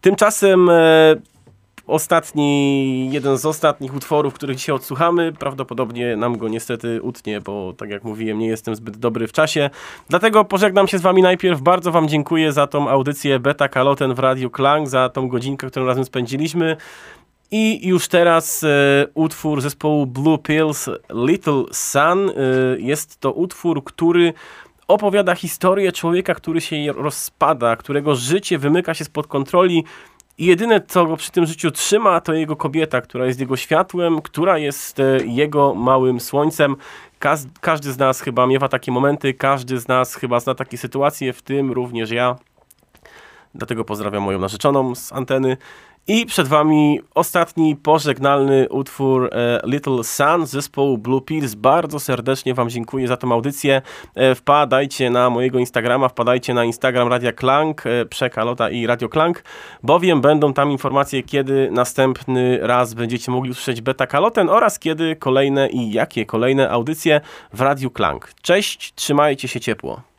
Tymczasem 0.00 0.68
e, 0.70 1.16
ostatni, 1.86 3.12
jeden 3.12 3.38
z 3.38 3.46
ostatnich 3.46 3.94
utworów, 3.94 4.34
których 4.34 4.56
dzisiaj 4.56 4.74
odsłuchamy, 4.74 5.32
prawdopodobnie 5.32 6.16
nam 6.16 6.38
go 6.38 6.48
niestety 6.48 7.02
utnie, 7.02 7.40
bo 7.40 7.72
tak 7.72 7.90
jak 7.90 8.04
mówiłem, 8.04 8.38
nie 8.38 8.46
jestem 8.46 8.74
zbyt 8.74 8.96
dobry 8.96 9.28
w 9.28 9.32
czasie. 9.32 9.70
Dlatego 10.08 10.44
pożegnam 10.44 10.88
się 10.88 10.98
z 10.98 11.02
wami 11.02 11.22
najpierw. 11.22 11.60
Bardzo 11.60 11.92
wam 11.92 12.08
dziękuję 12.08 12.52
za 12.52 12.66
tą 12.66 12.88
audycję 12.88 13.40
Beta 13.40 13.68
Kaloten 13.68 14.14
w 14.14 14.18
Radiu 14.18 14.50
Klang, 14.50 14.88
za 14.88 15.08
tą 15.08 15.28
godzinkę, 15.28 15.66
którą 15.66 15.86
razem 15.86 16.04
spędziliśmy. 16.04 16.76
I 17.50 17.88
już 17.88 18.08
teraz 18.08 18.64
e, 18.64 18.68
utwór 19.14 19.60
zespołu 19.60 20.06
Blue 20.06 20.38
Pills 20.38 20.90
Little 21.14 21.64
Sun. 21.72 22.30
E, 22.30 22.32
jest 22.78 23.20
to 23.20 23.32
utwór, 23.32 23.84
który 23.84 24.32
opowiada 24.90 25.34
historię 25.34 25.92
człowieka, 25.92 26.34
który 26.34 26.60
się 26.60 26.92
rozpada, 26.92 27.76
którego 27.76 28.14
życie 28.14 28.58
wymyka 28.58 28.94
się 28.94 29.04
spod 29.04 29.26
kontroli 29.26 29.84
i 30.38 30.46
jedyne, 30.46 30.80
co 30.80 31.06
go 31.06 31.16
przy 31.16 31.30
tym 31.30 31.46
życiu 31.46 31.70
trzyma, 31.70 32.20
to 32.20 32.32
jego 32.32 32.56
kobieta, 32.56 33.00
która 33.00 33.26
jest 33.26 33.40
jego 33.40 33.56
światłem, 33.56 34.22
która 34.22 34.58
jest 34.58 35.00
e, 35.00 35.18
jego 35.24 35.74
małym 35.74 36.20
słońcem. 36.20 36.76
Kaz 37.18 37.46
każdy 37.60 37.92
z 37.92 37.98
nas 37.98 38.20
chyba 38.20 38.46
miewa 38.46 38.68
takie 38.68 38.92
momenty, 38.92 39.34
każdy 39.34 39.78
z 39.80 39.88
nas 39.88 40.14
chyba 40.14 40.40
zna 40.40 40.54
takie 40.54 40.78
sytuacje, 40.78 41.32
w 41.32 41.42
tym 41.42 41.72
również 41.72 42.10
ja. 42.10 42.36
Dlatego 43.54 43.84
pozdrawiam 43.84 44.22
moją 44.22 44.38
narzeczoną 44.38 44.94
z 44.94 45.12
anteny. 45.12 45.56
I 46.08 46.26
przed 46.26 46.48
Wami 46.48 47.00
ostatni 47.14 47.76
pożegnalny 47.76 48.68
utwór 48.68 49.30
e, 49.32 49.60
Little 49.64 50.04
Sun 50.04 50.46
zespołu 50.46 50.98
Blue 50.98 51.20
Pills. 51.20 51.54
Bardzo 51.54 52.00
serdecznie 52.00 52.54
Wam 52.54 52.70
dziękuję 52.70 53.08
za 53.08 53.16
tę 53.16 53.26
audycję. 53.26 53.82
E, 54.14 54.34
wpadajcie 54.34 55.10
na 55.10 55.30
mojego 55.30 55.58
Instagrama, 55.58 56.08
wpadajcie 56.08 56.54
na 56.54 56.64
Instagram 56.64 57.08
Radia 57.08 57.32
Klank, 57.32 57.86
e, 57.86 58.06
Przekalota 58.06 58.70
i 58.70 58.86
Radio 58.86 59.08
Klank, 59.08 59.44
bowiem 59.82 60.20
będą 60.20 60.52
tam 60.52 60.70
informacje, 60.70 61.22
kiedy 61.22 61.70
następny 61.70 62.58
raz 62.62 62.94
będziecie 62.94 63.32
mogli 63.32 63.50
usłyszeć 63.50 63.80
Beta 63.80 64.06
Kaloten 64.06 64.48
oraz 64.48 64.78
kiedy 64.78 65.16
kolejne 65.16 65.68
i 65.68 65.92
jakie 65.92 66.26
kolejne 66.26 66.70
audycje 66.70 67.20
w 67.52 67.60
Radiu 67.60 67.90
Klank. 67.90 68.32
Cześć, 68.42 68.94
trzymajcie 68.94 69.48
się 69.48 69.60
ciepło. 69.60 70.09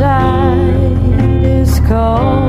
Other 0.00 0.02
side 0.02 1.44
is 1.44 1.80
calling 1.80 2.43